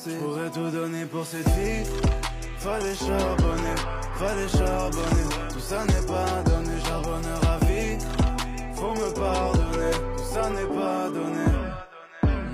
[0.00, 0.18] S'enlacer.
[0.18, 1.84] J'pourrais tout donner pour cette fille.
[2.58, 3.74] Fallait charbonner,
[4.16, 5.28] fallait charbonner.
[5.52, 7.98] Tout ça n'est pas donné, charbonneur à vie.
[8.74, 11.46] Faut me pardonner, tout ça n'est pas donné.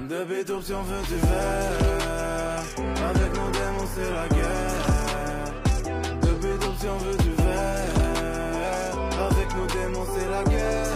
[0.08, 2.62] Depuis tout si on veut du verre.
[3.10, 5.54] Avec nos démons, c'est la guerre.
[6.22, 8.96] Depuis tout si on veut du verre.
[9.28, 10.86] Avec nos démons, c'est la guerre.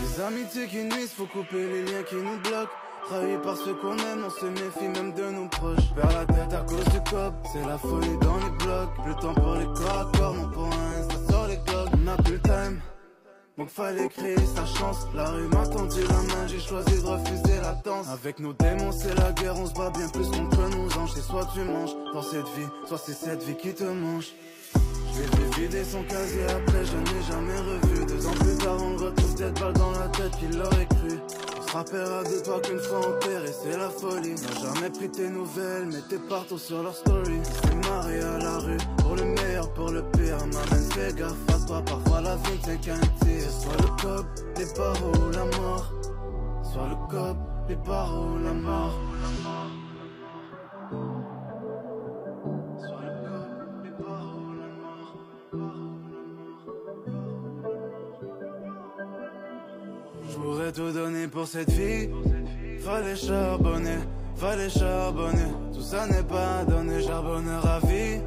[0.00, 2.85] Les amitiés qui nuisent, faut couper les liens qui nous bloquent.
[3.08, 5.94] Trahi par ceux qu'on aime, on se méfie même de nos proches.
[5.94, 8.90] Perds la tête à cause du cop, c'est la folie dans les blocs.
[9.06, 10.70] Le temps pour les corps mon point,
[11.08, 11.90] ça sort les cloques.
[12.02, 12.80] On a plus le time,
[13.58, 15.06] donc fallait créer sa chance.
[15.14, 18.08] La rue m'a tendu la main, j'ai choisi de refuser la danse.
[18.08, 21.12] Avec nos démons, c'est la guerre, on se bat bien plus contre nos anges.
[21.14, 24.32] C'est soit tu manges dans cette vie, soit c'est cette vie qui te mange.
[25.16, 28.06] J'ai vider son casier après, je n'ai jamais revu.
[28.06, 31.18] Deux ans plus tard, on retrouve cette balle dans la tête, qui l'aurait cru.
[31.58, 34.34] On se rappellera de toi qu'une fois enterré, c'est la folie.
[34.34, 37.40] N'a jamais pris tes nouvelles, mais t'es partout sur leur story.
[37.62, 40.38] C'est marié à la rue, pour le meilleur, pour le pire.
[40.38, 43.50] Maman, fais gaffe à toi, parfois la vie c'est qu'un tir.
[43.50, 44.26] Soit le cop,
[44.58, 45.92] les barreaux, la mort.
[46.62, 47.36] Soit le cop,
[47.68, 49.00] les barreaux, la mort.
[60.74, 62.10] Tout donner pour cette fille.
[62.80, 63.98] Fallait charbonner,
[64.34, 65.52] fallait charbonner.
[65.72, 68.20] Tout ça n'est pas donné, charbonneur à vie.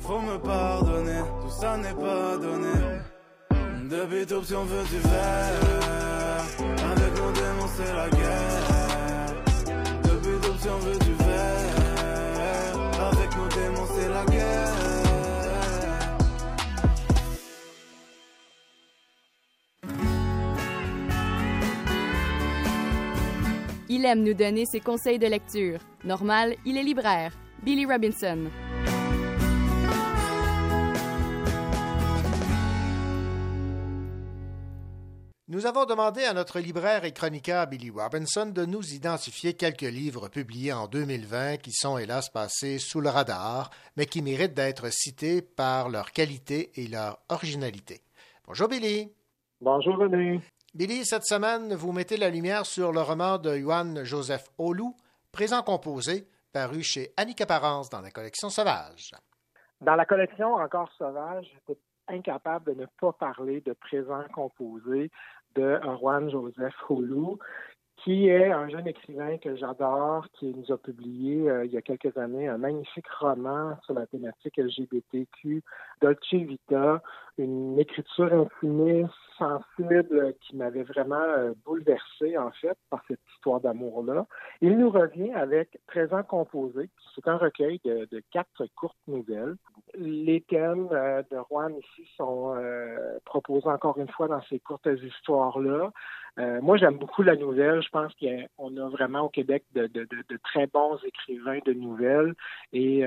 [0.00, 2.72] Faut me pardonner, tout ça n'est pas donné.
[3.88, 6.44] Depuis tout on veut du verre.
[6.90, 8.71] Avec nos démons, c'est la guerre.
[23.94, 25.78] Il aime nous donner ses conseils de lecture.
[26.02, 27.34] Normal, il est libraire.
[27.62, 28.46] Billy Robinson.
[35.46, 40.28] Nous avons demandé à notre libraire et chroniqueur Billy Robinson de nous identifier quelques livres
[40.28, 45.42] publiés en 2020 qui sont hélas passés sous le radar, mais qui méritent d'être cités
[45.42, 48.00] par leur qualité et leur originalité.
[48.46, 49.12] Bonjour Billy.
[49.60, 50.40] Bonjour René.
[50.74, 54.96] Billy, cette semaine, vous mettez la lumière sur le roman de Johann Joseph Olou,
[55.30, 59.10] Présent composé, paru chez Annie Caparance dans la collection Sauvage.
[59.82, 61.78] Dans la collection Encore Sauvage, j'étais
[62.08, 65.10] incapable de ne pas parler de Présent composé
[65.54, 67.38] de Juan Joseph Olou,
[67.96, 71.82] qui est un jeune écrivain que j'adore, qui nous a publié euh, il y a
[71.82, 75.62] quelques années un magnifique roman sur la thématique LGBTQ,
[76.00, 77.02] Dolce Vita,
[77.38, 84.26] une écriture intimiste, sensible, qui m'avait vraiment euh, bouleversé, en fait, par cette histoire d'amour-là.
[84.60, 86.88] Il nous revient avec Présent composé.
[87.14, 89.56] C'est un recueil de, quatre courtes nouvelles.
[89.94, 94.88] Les thèmes euh, de Juan ici sont euh, proposés encore une fois dans ces courtes
[95.02, 95.90] histoires-là.
[96.38, 97.82] Euh, moi, j'aime beaucoup la nouvelle.
[97.82, 100.06] Je pense qu'on a vraiment au Québec de, de,
[100.42, 102.34] très bons écrivains de nouvelles.
[102.72, 103.04] Et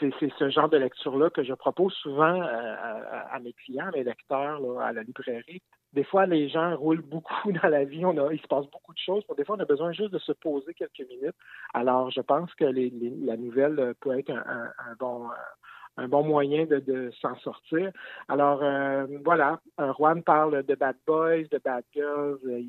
[0.00, 4.04] c'est ce genre de lecture-là que je propose souvent euh, à, à mes clients, mes
[4.04, 5.62] lecteurs à la librairie.
[5.92, 8.04] Des fois, les gens roulent beaucoup dans la vie.
[8.04, 9.24] On a, il se passe beaucoup de choses.
[9.36, 11.36] Des fois, on a besoin juste de se poser quelques minutes.
[11.74, 12.92] Alors, je pense que les,
[13.22, 15.28] la nouvelle peut être un, bon,
[15.96, 17.90] un bon moyen de, s'en sortir.
[18.28, 22.38] Alors, euh, voilà, euh, Juan parle de bad boys, de bad girls.
[22.46, 22.62] Euh,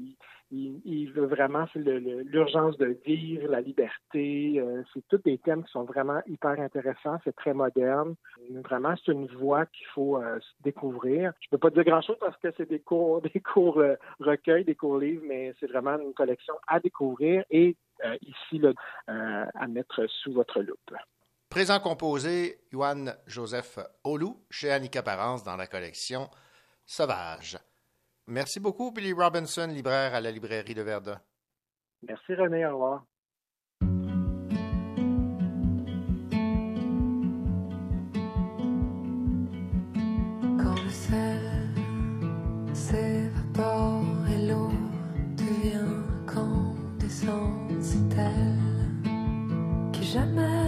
[0.52, 4.64] Il, veut vraiment l'urgence de vivre, la liberté.
[4.94, 7.18] c'est tous des thèmes qui sont vraiment hyper intéressants.
[7.24, 8.14] C'est très moderne.
[8.70, 10.22] Vraiment, c'est une voie qu'il faut
[10.64, 11.34] découvrir.
[11.42, 14.76] Je peux pas dire grand-chose parce que c'est des cours, des cours euh, recueils, des
[14.76, 17.76] cours livres, mais c'est vraiment une collection à découvrir et
[18.22, 18.62] ici
[19.08, 20.94] à mettre sous votre loupe.
[21.54, 26.28] Présent composé, Johan Joseph Olou, chez Annika Parence dans la collection
[26.84, 27.60] Sauvage.
[28.26, 31.22] Merci beaucoup, Billy Robinson, libraire à la librairie de Verdun.
[32.08, 33.06] Merci René, au revoir.
[40.58, 41.70] Quand le sel
[42.74, 44.72] s'évapore et l'eau
[45.38, 46.02] devient
[47.80, 50.63] c'est elle qui jamais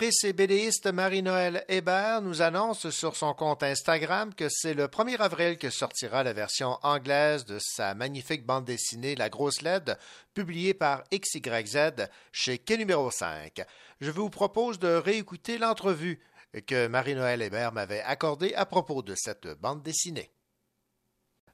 [0.00, 5.18] L'autrice et bédéiste Marie-Noël Hébert nous annonce sur son compte Instagram que c'est le 1er
[5.18, 9.98] avril que sortira la version anglaise de sa magnifique bande dessinée La Grosse LED,
[10.32, 13.62] publiée par XYZ chez Quai numéro 5.
[14.00, 16.18] Je vous propose de réécouter l'entrevue
[16.66, 20.30] que Marie-Noël Hébert m'avait accordée à propos de cette bande dessinée.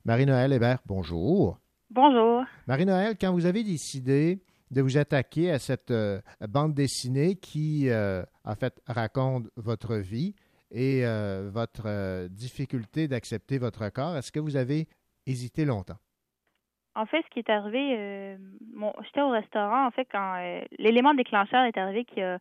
[0.04, 1.58] Marie-Noël Hébert, bonjour.
[1.90, 2.44] Bonjour.
[2.68, 4.38] Marie-Noël, quand vous avez décidé
[4.70, 10.34] de vous attaquer à cette euh, bande dessinée qui, euh, en fait, raconte votre vie
[10.70, 14.88] et euh, votre difficulté d'accepter votre corps, est-ce que vous avez
[15.26, 15.98] hésité longtemps?
[16.94, 18.38] En fait, ce qui est arrivé,
[19.04, 20.36] j'étais au restaurant, en fait, quand
[20.78, 22.38] l'élément déclencheur est arrivé qui a,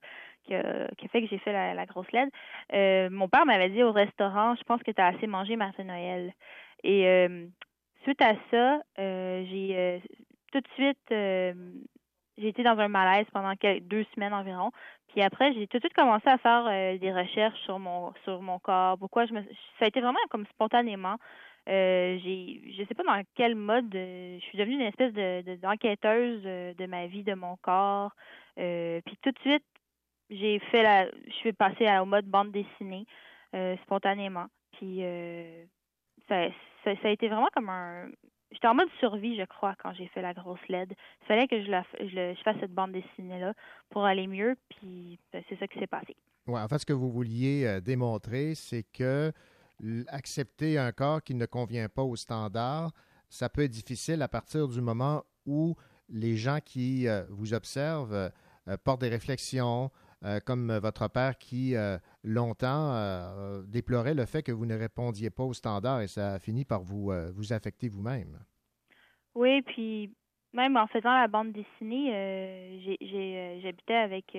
[0.48, 3.12] fait que j'ai fait la, la grosse LED.
[3.12, 6.34] mon père m'avait dit au restaurant, je pense que tu as assez mangé, Martin-Noël.
[6.86, 7.48] Et euh,
[8.04, 10.02] suite à ça, j'ai
[10.52, 11.12] tout de suite,
[12.38, 14.72] j'ai été dans un malaise pendant quel- deux semaines environ.
[15.10, 18.42] Puis après, j'ai tout de suite commencé à faire euh, des recherches sur mon sur
[18.42, 18.98] mon corps.
[18.98, 19.42] Pourquoi je me,
[19.80, 21.16] ça a été vraiment comme spontanément.
[21.68, 25.42] Euh, j'ai, je sais pas dans quel mode, euh, je suis devenue une espèce de,
[25.42, 28.12] de- d'enquêteuse de ma vie, de mon corps.
[28.56, 29.64] Puis tout de suite,
[30.30, 33.06] j'ai fait la, je suis passée au mode bande dessinée
[33.84, 34.48] spontanément.
[34.74, 35.02] Puis
[36.28, 36.48] ça,
[36.84, 38.10] ça, ça a été vraiment comme un,
[38.52, 40.94] j'étais en mode survie, je crois, quand j'ai fait la grosse LED.
[41.22, 41.84] Il fallait que je, la,
[42.44, 43.54] fasse cette bande dessinée là
[43.90, 44.56] pour aller mieux.
[44.70, 46.16] Puis ben, c'est ça qui s'est passé.
[46.48, 49.32] Ouais, en fait, ce que vous vouliez euh, démontrer, c'est que
[50.08, 52.92] accepter un corps qui ne convient pas aux standards,
[53.30, 55.76] ça peut être difficile à partir du moment où
[56.10, 58.14] les gens qui euh, vous observent
[58.68, 59.92] euh, portent des réflexions,
[60.24, 65.30] euh, comme votre père qui, euh, longtemps, euh, déplorait le fait que vous ne répondiez
[65.30, 67.12] pas aux standards et ça a fini par vous,
[67.52, 68.40] affecter vous-même.
[69.36, 70.14] Oui, puis
[70.54, 72.80] même en faisant la bande dessinée,
[73.62, 74.36] j'habitais avec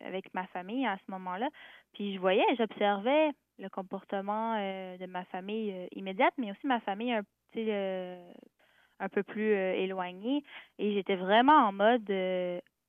[0.00, 1.48] avec ma famille à ce moment-là.
[1.94, 9.08] Puis je voyais, j'observais le comportement de ma famille immédiate, mais aussi ma famille un
[9.08, 10.44] peu plus éloignée.
[10.78, 12.12] Et j'étais vraiment en mode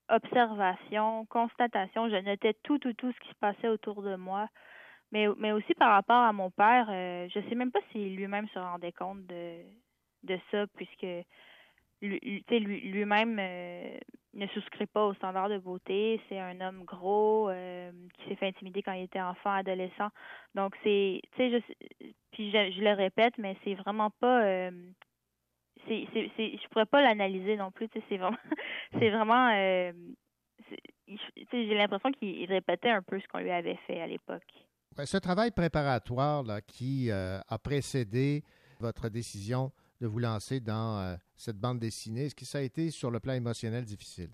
[0.09, 2.09] observation, constatation.
[2.09, 4.47] Je notais tout, tout, tout ce qui se passait autour de moi.
[5.11, 8.59] Mais, aussi par rapport à mon père, euh, je sais même pas si lui-même se
[8.59, 9.61] rendait compte de,
[10.23, 11.05] de ça, puisque
[12.01, 13.97] lui-même euh,
[14.33, 16.19] ne souscrit pas aux standards de beauté.
[16.27, 20.09] C'est un homme gros euh, qui s'est fait intimider quand il était enfant, adolescent.
[20.53, 24.71] Donc c'est, tu sais, je, puis je, je le répète, mais c'est vraiment pas, euh,
[25.87, 27.87] c'est, c'est, c'est, je pourrais pas l'analyser non plus.
[27.89, 28.37] Tu sais, c'est vraiment,
[28.93, 29.91] c'est vraiment, euh,
[31.51, 34.43] j'ai l'impression qu'il répétait un peu ce qu'on lui avait fait à l'époque.
[34.97, 38.43] Ouais, Ce travail préparatoire là, qui euh, a précédé
[38.79, 39.71] votre décision
[40.01, 43.19] de vous lancer dans euh, cette bande dessinée, est-ce que ça a été sur le
[43.19, 44.29] plan émotionnel difficile?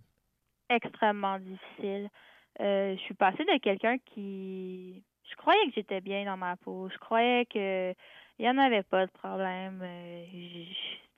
[0.74, 2.10] extrêmement difficile.
[2.58, 6.98] Je suis passée de quelqu'un qui je croyais que j'étais bien dans ma peau, je
[6.98, 7.94] croyais que
[8.42, 9.82] il y en avait pas de problème.
[9.84, 10.26] Euh,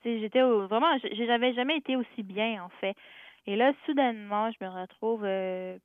[0.04, 2.94] j'étais vraiment j'avais jamais été aussi bien en fait.
[3.46, 5.78] Et là soudainement, je me retrouve euh,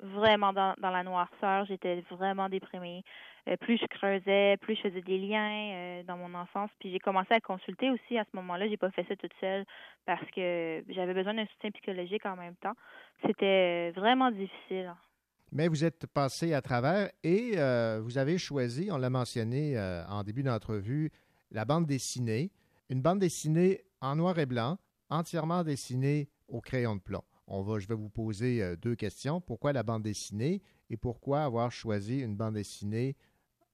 [0.00, 3.04] vraiment dans, dans la noirceur, j'étais vraiment déprimée.
[3.48, 7.32] Euh, plus je creusais, plus je faisais des liens dans mon enfance, puis j'ai commencé
[7.34, 9.64] à consulter aussi à ce moment-là, j'ai pas fait ça toute seule
[10.06, 12.74] parce que j'avais besoin d'un soutien psychologique en même temps.
[13.24, 14.92] C'était vraiment difficile.
[15.52, 20.04] Mais vous êtes passé à travers et euh, vous avez choisi, on l'a mentionné euh,
[20.06, 21.10] en début d'entrevue,
[21.50, 22.52] la bande dessinée.
[22.88, 24.78] Une bande dessinée en noir et blanc,
[25.08, 27.22] entièrement dessinée au crayon de plomb.
[27.48, 29.40] On va, je vais vous poser euh, deux questions.
[29.40, 33.16] Pourquoi la bande dessinée et pourquoi avoir choisi une bande dessinée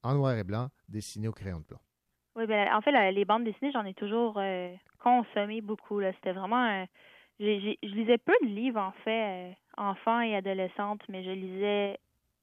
[0.01, 1.79] en noir et blanc dessinée au crayon de plomb?
[2.35, 4.39] Oui, ben en fait, les bandes dessinées, j'en ai toujours
[4.99, 6.01] consommé beaucoup.
[6.01, 6.85] C'était vraiment.
[7.39, 11.99] j'ai, j'ai- je lisais peu de livres en fait, enfant et adolescente, mais je lisais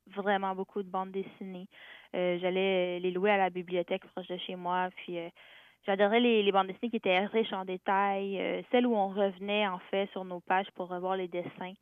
[0.09, 1.67] vraiment beaucoup de bandes dessinées.
[2.15, 5.29] Euh, j'allais les louer à la bibliothèque proche de chez moi, puis euh,
[5.87, 9.79] j'adorais les, bandes dessinées qui étaient riches en détails, euh, celles où on revenait en
[9.91, 11.75] fait sur nos pages pour revoir les dessins.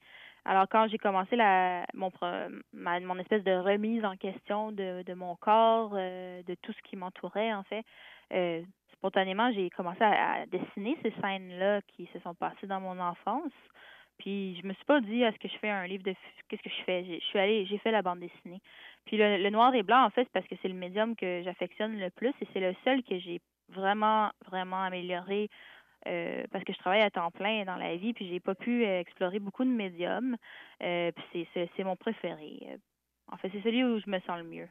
[0.45, 2.11] Alors quand j'ai commencé la mon
[2.73, 6.97] ma, mon espèce de remise en question de, mon corps, euh, de tout ce qui
[6.97, 7.85] m'entourait en fait,
[8.93, 13.53] spontanément j'ai commencé à dessiner ces scènes-là qui se sont passées dans mon enfance.
[14.18, 16.14] Puis je me suis pas dit est-ce que je fais un livre de
[16.48, 17.05] qu'est-ce que je fais?
[17.05, 18.60] Je suis allée j'ai fait la bande dessinée.
[19.06, 21.98] Puis le, noir et blanc en fait c'est parce que c'est le médium que j'affectionne
[21.98, 25.48] le plus et c'est le seul que j'ai vraiment vraiment amélioré
[26.09, 28.84] euh, parce que je travaille à temps plein dans la vie, puis j'ai pas pu
[28.84, 30.36] euh, explorer beaucoup de médiums.
[30.82, 32.78] Euh, puis c'est, c'est, mon préféré.
[33.30, 34.68] En fait, c'est celui où je me sens le mieux.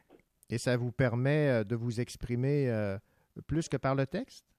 [0.50, 2.70] Et ça vous permet de vous exprimer
[3.46, 4.51] plus que par le texte?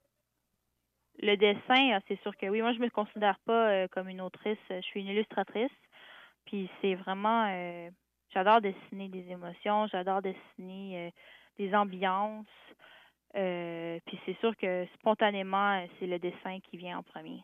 [1.21, 2.61] Le dessin, euh, c'est sûr que oui.
[2.61, 4.57] Moi, je me considère pas euh, comme une autrice.
[4.69, 5.71] Je suis une illustratrice.
[6.45, 7.89] Puis c'est vraiment, euh,
[8.33, 11.09] j'adore dessiner des émotions, j'adore dessiner euh,
[11.57, 12.45] des ambiances.
[13.33, 17.41] Puis c'est sûr que spontanément, c'est le dessin qui vient en premier.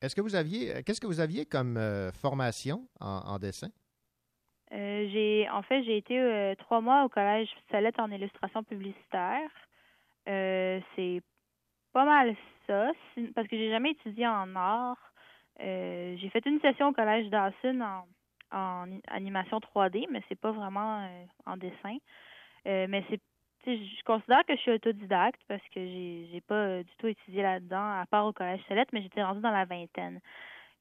[0.00, 1.76] Est-ce que vous aviez, qu'est-ce que vous aviez comme
[2.12, 3.70] formation en, en dessin?
[4.70, 9.50] J'ai en fait j'ai été trois mois au collège Salette en illustration publicitaire.
[10.28, 11.22] Euh, c'est
[11.92, 12.34] pas mal
[12.66, 12.90] ça,
[13.34, 14.98] parce que j'ai jamais étudié en art.
[15.60, 18.04] Euh, j'ai fait une session au collège Dawson en,
[18.56, 21.96] en animation 3D, mais c'est pas vraiment euh, en dessin.
[22.66, 23.20] Euh, mais c'est
[23.66, 28.00] je considère que je suis autodidacte parce que j'ai j'ai pas du tout étudié là-dedans
[28.00, 30.20] à part au collège Salette, mais j'étais rendue dans la vingtaine.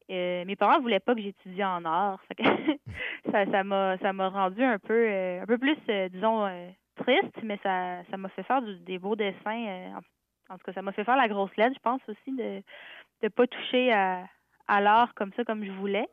[0.09, 2.21] Mes parents voulaient pas que j'étudie en art.
[3.31, 5.09] Ça m'a ça m'a rendu un peu
[5.41, 5.75] un peu plus
[6.11, 6.47] disons
[6.95, 9.99] triste, mais ça ça m'a fait faire du- des beaux dessins.
[10.49, 12.61] En, tout cas, ça m'a fait faire la grosse lettre, je pense aussi de
[13.23, 16.07] de pas toucher à l'art comme ça comme je voulais.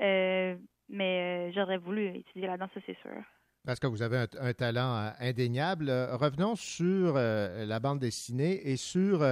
[0.00, 0.56] Euh,
[0.88, 3.22] mais euh, j'aurais voulu étudier là-dedans, ça c'est sûr.
[3.64, 5.90] Parce que vous avez un, talent euh, indéniable.
[5.90, 9.24] Revenons sur la bande dessinée et sur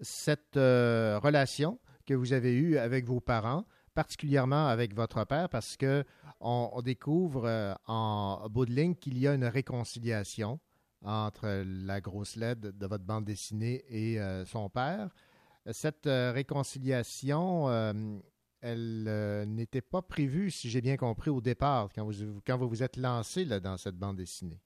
[0.00, 3.64] cette relation que vous avez eue avec vos parents,
[3.94, 6.04] particulièrement avec votre père, parce que
[6.40, 10.60] on, découvre en bout de ligne qu'il y a une réconciliation
[11.04, 15.08] entre la grosse LED de votre bande dessinée et euh, son père.
[15.66, 17.92] Cette euh, réconciliation, euh,
[18.62, 22.82] elle n'était pas prévue, si j'ai bien compris, au départ, quand vous quand vous, vous
[22.82, 24.58] êtes lancé là, dans cette bande dessinée.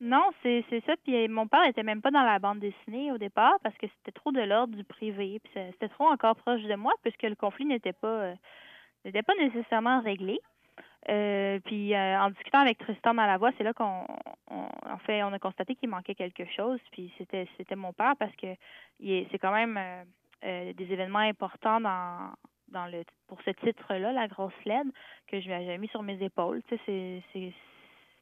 [0.00, 0.94] Non, c'est ça.
[1.04, 4.18] Puis mon père était même pas dans la bande dessinée au départ parce que c'était
[4.18, 5.40] trop de l'ordre du privé.
[5.44, 8.32] Puis c'était trop encore proche de moi puisque le conflit n'était pas
[9.04, 10.40] n'était pas nécessairement réglé.
[11.08, 14.04] Euh, puis euh, en discutant avec Tristan Malavoie, c'est là qu'on
[14.50, 16.78] on- en fait on a constaté qu'il manquait quelque chose.
[16.92, 18.54] Puis c'était c'était mon père parce que
[19.00, 19.78] c'est quand même
[20.44, 22.32] euh, des événements importants dans
[22.68, 24.86] dans le pour ce titre-là, la grosse LED,
[25.26, 26.62] que je avais mis sur mes épaules.
[26.68, 27.22] Tu sais,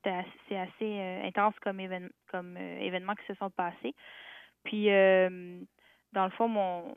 [0.03, 3.95] c'est assez, intense comme évén- comme événements qui se sont passés.
[4.65, 6.95] Puis dans le fond, mon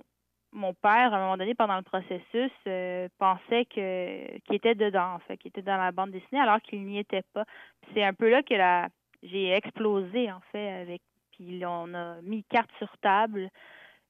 [0.53, 5.15] mon père, à un moment donné, pendant le processus, euh, pensait que qu'il était dedans,
[5.15, 7.45] en fait, qu'il était dans la bande dessinée, alors qu'il n'y était pas.
[7.93, 8.89] C'est un peu là que la
[9.23, 11.01] j'ai explosé, en fait, avec
[11.31, 13.49] puis on a mis carte sur table,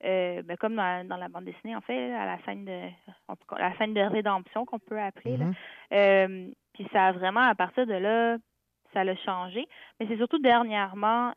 [0.04, 2.90] euh, ben, comme dans, dans la bande dessinée, en fait, à la scène de
[3.28, 5.38] on la scène de rédemption qu'on peut appeler.
[5.38, 5.46] là.
[5.46, 5.54] Mhm.
[5.94, 8.38] Euh, puis ça a vraiment, à partir de là,
[8.94, 9.68] ça l'a changé.
[10.00, 11.34] Mais c'est surtout dernièrement,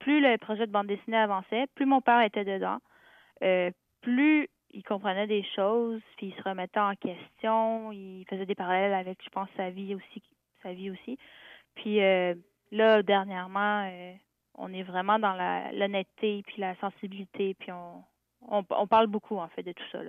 [0.00, 2.78] plus le projet de bande dessinée avançait, plus mon père était dedans,
[3.42, 3.70] euh,
[4.00, 8.94] plus il comprenait des choses, puis il se remettait en question, il faisait des parallèles
[8.94, 10.22] avec, je pense, sa vie aussi,
[10.62, 11.18] sa vie aussi.
[11.74, 12.34] Puis euh,
[12.70, 14.12] là, dernièrement, euh,
[14.54, 15.34] on est vraiment dans
[15.72, 18.04] l'honnêteté, puis la sensibilité, puis on,
[18.42, 20.00] on, parle beaucoup, en fait, de tout ça.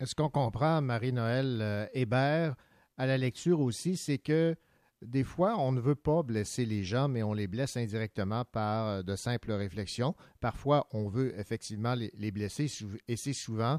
[0.00, 2.54] Est-ce qu'on comprend, Marie-Noël euh, Hébert,
[2.98, 4.54] à la lecture aussi, c'est que
[5.04, 8.86] des fois, on ne veut pas blesser les gens, mais on les blesse indirectement par
[8.86, 10.14] euh, de simples réflexions.
[10.40, 12.66] Parfois, on veut effectivement les, les blesser,
[13.08, 13.78] et c'est souvent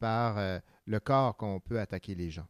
[0.00, 2.46] par euh, le corps qu'on peut attaquer les gens.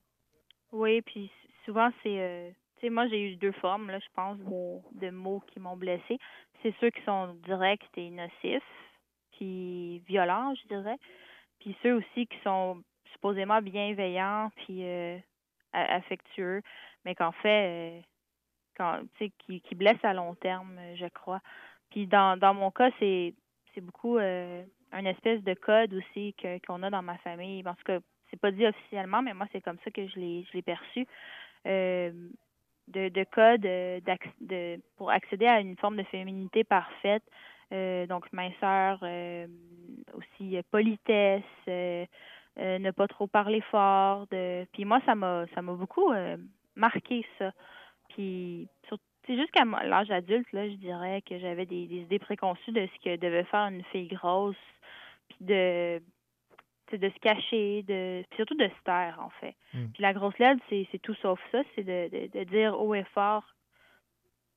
[0.71, 1.31] Oui, puis
[1.65, 5.43] souvent c'est euh, tu sais moi j'ai eu deux formes là, je pense de, mots
[5.53, 6.19] qui m'ont blessé.
[6.63, 8.63] C'est ceux qui sont directs et nocifs,
[9.33, 10.97] puis violents, je dirais.
[11.61, 12.83] Puis ceux aussi qui sont
[13.13, 14.85] supposément bienveillants puis
[15.73, 16.63] affectueux,
[17.05, 18.03] mais qu'en fait
[18.77, 19.01] quand
[19.39, 21.41] qui qui blessent à long terme, euh, je crois.
[21.91, 23.35] Puis dans dans mon cas, c'est
[23.81, 24.63] beaucoup euh,
[24.93, 26.35] un espèce de code aussi
[26.67, 27.63] qu'on a dans ma famille.
[27.67, 27.99] En tout cas,
[28.31, 31.07] c'est pas dit officiellement, mais moi c'est comme ça que je l'ai perçu.
[31.67, 32.11] Euh,
[32.89, 37.23] de, de code de, pour accéder à une forme de féminité parfaite.
[38.09, 39.03] Donc minceur,
[40.13, 44.27] aussi politesse, ne pas trop parler fort.
[44.31, 44.67] De...
[44.73, 46.13] Puis moi, ça m'a beaucoup
[46.77, 47.53] marqué ça.
[48.15, 48.69] Puis
[49.27, 53.05] c'est jusqu'à l'âge adulte, là, je dirais que j'avais des, des idées préconçues de ce
[53.05, 54.57] que devait faire une fille grosse,
[55.29, 56.03] puis de
[56.93, 59.57] de se cacher, de puis surtout de se taire en fait.
[59.73, 59.87] Mm.
[59.95, 62.95] Puis la grosse LED, c'est c'est tout sauf ça, c'est de, de, de dire haut
[62.95, 63.45] et fort,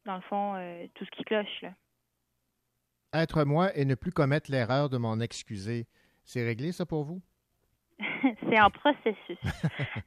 [0.05, 1.69] dans le fond, euh, tout ce qui cloche là.
[3.13, 5.85] Être moi et ne plus commettre l'erreur de m'en excuser,
[6.25, 7.21] c'est réglé ça pour vous?
[8.49, 9.39] c'est en processus.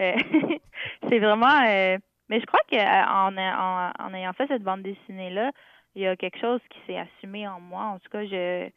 [0.00, 0.12] Euh,
[1.08, 1.60] c'est vraiment.
[1.66, 5.52] euh, mais je crois que euh, en, en, en ayant fait cette bande dessinée là,
[5.94, 7.84] il y a quelque chose qui s'est assumé en moi.
[7.84, 8.70] En tout cas, je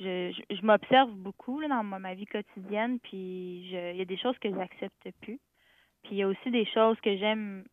[0.00, 4.16] je, je, m'observe beaucoup là, dans ma, vie quotidienne, puis je, il y a des
[4.16, 5.38] choses que j'accepte plus.
[6.02, 7.64] Puis il y a aussi des choses que j'aime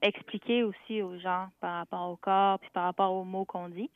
[0.00, 3.90] expliquer aussi aux gens par rapport au corps, puis par rapport aux mots qu'on dit.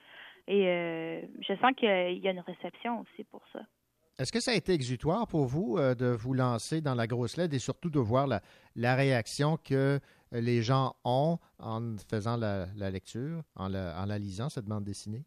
[0.48, 3.60] Et euh, je sens qu'il y a une réception aussi pour ça.
[4.18, 7.36] Est-ce que ça a été exutoire pour vous euh, de vous lancer dans la grosse
[7.36, 8.42] LED et surtout de voir la,
[8.76, 9.98] la réaction que euh,
[10.32, 14.84] les gens ont en faisant la, la lecture, en la, en la lisant, cette bande
[14.84, 15.24] dessinée?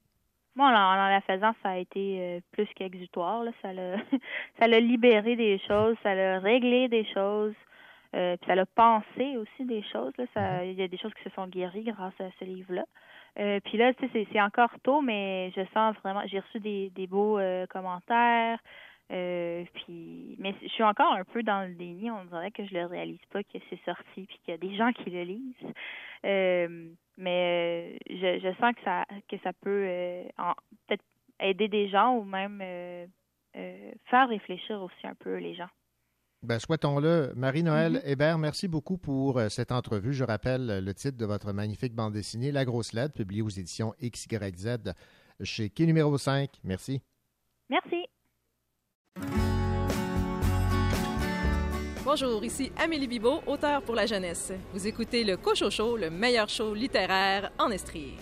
[0.56, 3.44] Moi, en, en la faisant, ça a été euh, plus qu'exutoire.
[3.44, 3.52] Là.
[3.62, 3.98] Ça l'a
[4.60, 7.54] ça l'a libéré des choses, ça l'a réglé des choses,
[8.16, 10.14] euh, puis ça l'a pensé aussi des choses.
[10.18, 10.26] Là.
[10.34, 12.86] Ça, il y a des choses qui se sont guéries grâce à ce livre-là.
[13.38, 16.60] Euh, puis là, tu sais, c'est, c'est encore tôt, mais je sens vraiment, j'ai reçu
[16.60, 18.60] des, des beaux euh, commentaires.
[19.12, 22.10] Euh, puis, mais je suis encore un peu dans le déni.
[22.10, 24.76] On dirait que je le réalise pas que c'est sorti, puis qu'il y a des
[24.76, 25.74] gens qui le lisent.
[26.26, 30.24] Euh, mais euh, je, je sens que ça que ça peut euh,
[30.88, 31.04] peut-être
[31.40, 32.60] aider des gens ou même
[33.54, 35.70] faire réfléchir aussi un peu les gens.
[36.44, 37.34] Ben, souhaitons-le.
[37.36, 40.14] Marie-Noël Hébert, merci beaucoup pour cette entrevue.
[40.14, 43.94] Je rappelle le titre de votre magnifique bande dessinée, La Grosse LED, publiée aux éditions
[44.02, 44.94] XYZ
[45.42, 46.50] chez Quai numéro 5.
[46.64, 47.02] Merci.
[47.70, 48.06] Merci.
[52.06, 54.54] Bonjour, ici Amélie Bibot, auteure pour la jeunesse.
[54.74, 58.14] Vous écoutez le Cochocho, le meilleur show littéraire en Estrie.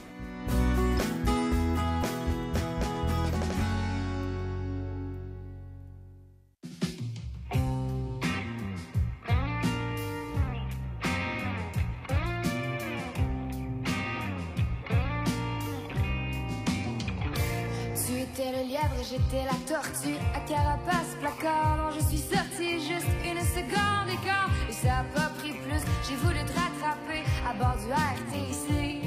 [19.14, 24.50] J'étais la tortue À carapace, placard, non je suis sortie juste une seconde et quart.
[24.70, 29.02] Et ça a pas pris plus, j'ai voulu te rattraper à bord du RTC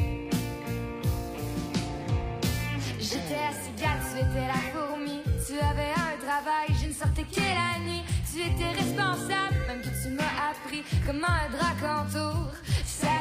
[3.01, 5.21] J'étais la cigale, tu étais la fourmi.
[5.47, 8.03] Tu avais un travail, je ne sortais que la nuit.
[8.33, 12.53] Tu étais responsable, même que tu m'as appris comment un drac entoure.
[12.85, 13.17] Ça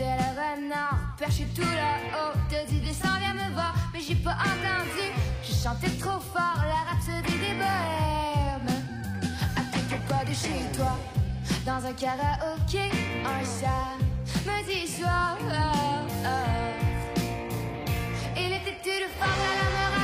[0.00, 0.70] se plie
[1.18, 2.32] cherché tout là-haut.
[2.48, 5.06] T'as dit descends, viens me voir, mais j'ai pas entendu.
[5.44, 8.72] Je chantais trop fort la rhapsodie des bohèmes.
[9.56, 10.96] À quelques pas de chez toi,
[11.66, 12.90] dans un karaoké,
[13.24, 15.36] un samedi soir.
[18.36, 19.99] Il était tout de fort à la morale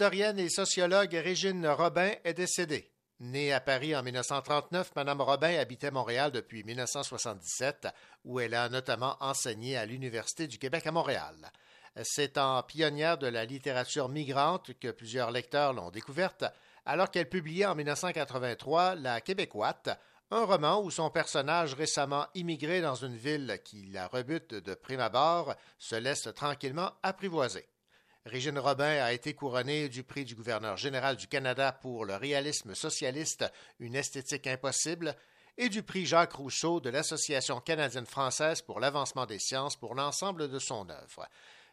[0.00, 2.88] L'auteur, historienne et sociologue Régine Robin est décédée.
[3.18, 7.88] Née à Paris en 1939, Madame Robin habitait Montréal depuis 1977,
[8.24, 11.50] où elle a notamment enseigné à l'Université du Québec à Montréal.
[12.04, 16.44] C'est en pionnière de la littérature migrante que plusieurs lecteurs l'ont découverte,
[16.86, 19.90] alors qu'elle publiait en 1983 La Québécoite,
[20.30, 25.00] un roman où son personnage récemment immigré dans une ville qui la rebute de prime
[25.00, 27.66] abord se laisse tranquillement apprivoiser.
[28.28, 32.74] Régine Robin a été couronnée du prix du gouverneur général du Canada pour le réalisme
[32.74, 33.44] socialiste,
[33.80, 35.16] une esthétique impossible,
[35.56, 40.58] et du prix Jacques Rousseau de l'Association canadienne-française pour l'avancement des sciences pour l'ensemble de
[40.58, 41.26] son œuvre.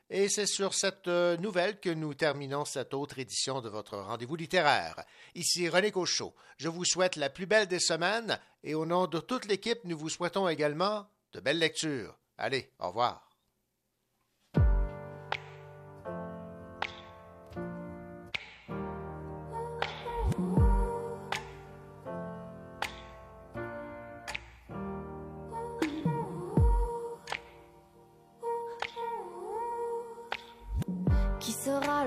[0.10, 4.36] Et c'est sur cette euh, nouvelle que nous terminons cette autre édition de votre rendez-vous
[4.36, 5.04] littéraire.
[5.34, 6.34] Ici René Cochot.
[6.58, 9.98] Je vous souhaite la plus belle des semaines et au nom de toute l'équipe, nous
[9.98, 12.18] vous souhaitons également de belles lectures.
[12.38, 13.25] Allez, au revoir.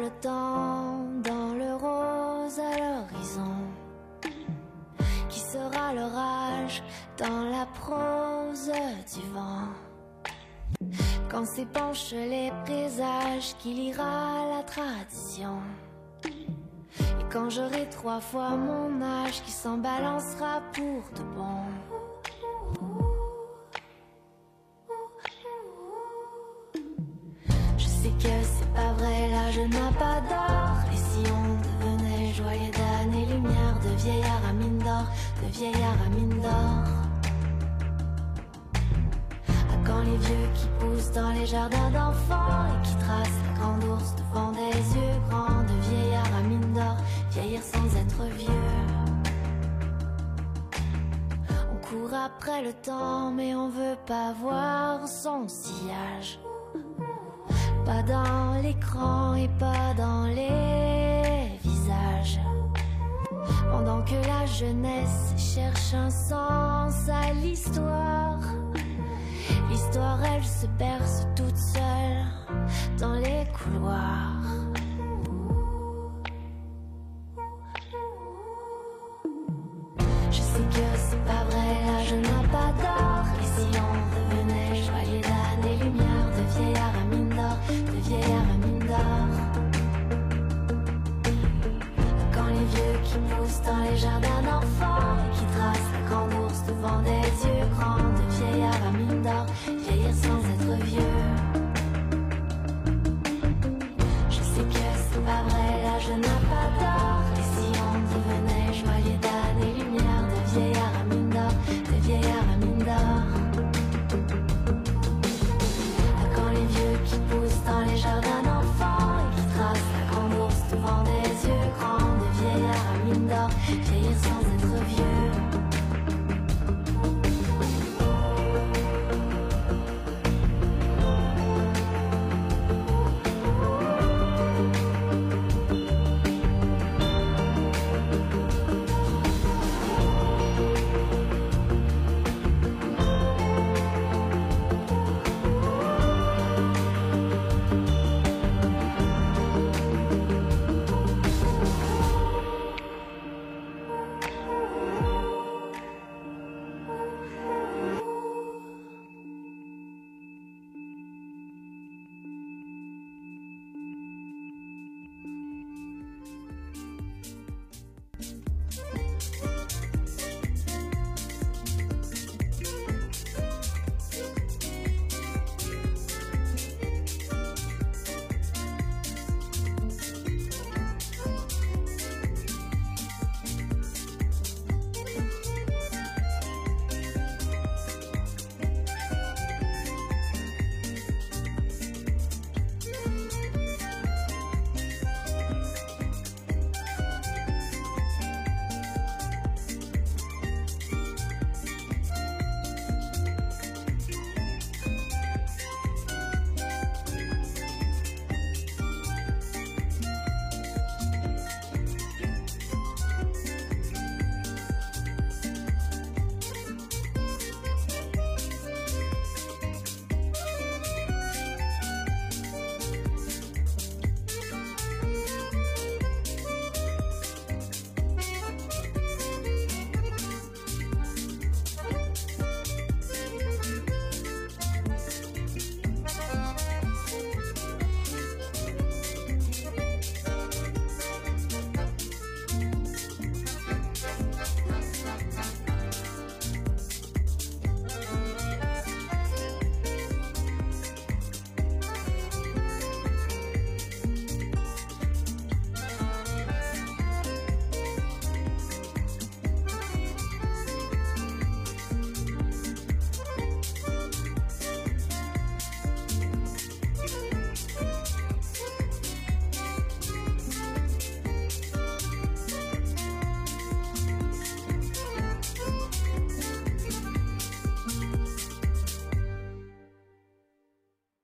[0.01, 3.57] Le temps dans le rose à l'horizon
[5.29, 6.83] Qui sera l'orage
[7.17, 8.71] dans la prose
[9.15, 9.69] du vent.
[11.29, 15.59] Quand s'épanchent les présages qui lira la tradition
[17.01, 21.98] Et quand j'aurai trois fois mon âge qui s'en balancera pour de bon
[29.71, 30.77] n'a pas d'or.
[30.93, 35.07] Et si on devenait joyeux d'années lumière, de vieillard à mine d'or,
[35.43, 36.85] de vieillard à mine d'or.
[39.49, 43.85] À quand les vieux qui poussent dans les jardins d'enfants et qui tracent la grande
[43.85, 46.97] ours devant des yeux grands, de vieillard à mine d'or,
[47.31, 48.49] vieillir sans être vieux.
[51.73, 56.39] On court après le temps, mais on veut pas voir son sillage.
[57.89, 62.39] Pas dans l'écran et pas dans les visages.
[63.71, 68.41] Pendant que la jeunesse cherche un sens à l'histoire.
[69.71, 72.27] L'histoire, elle se berce toute seule
[73.01, 74.68] dans les couloirs.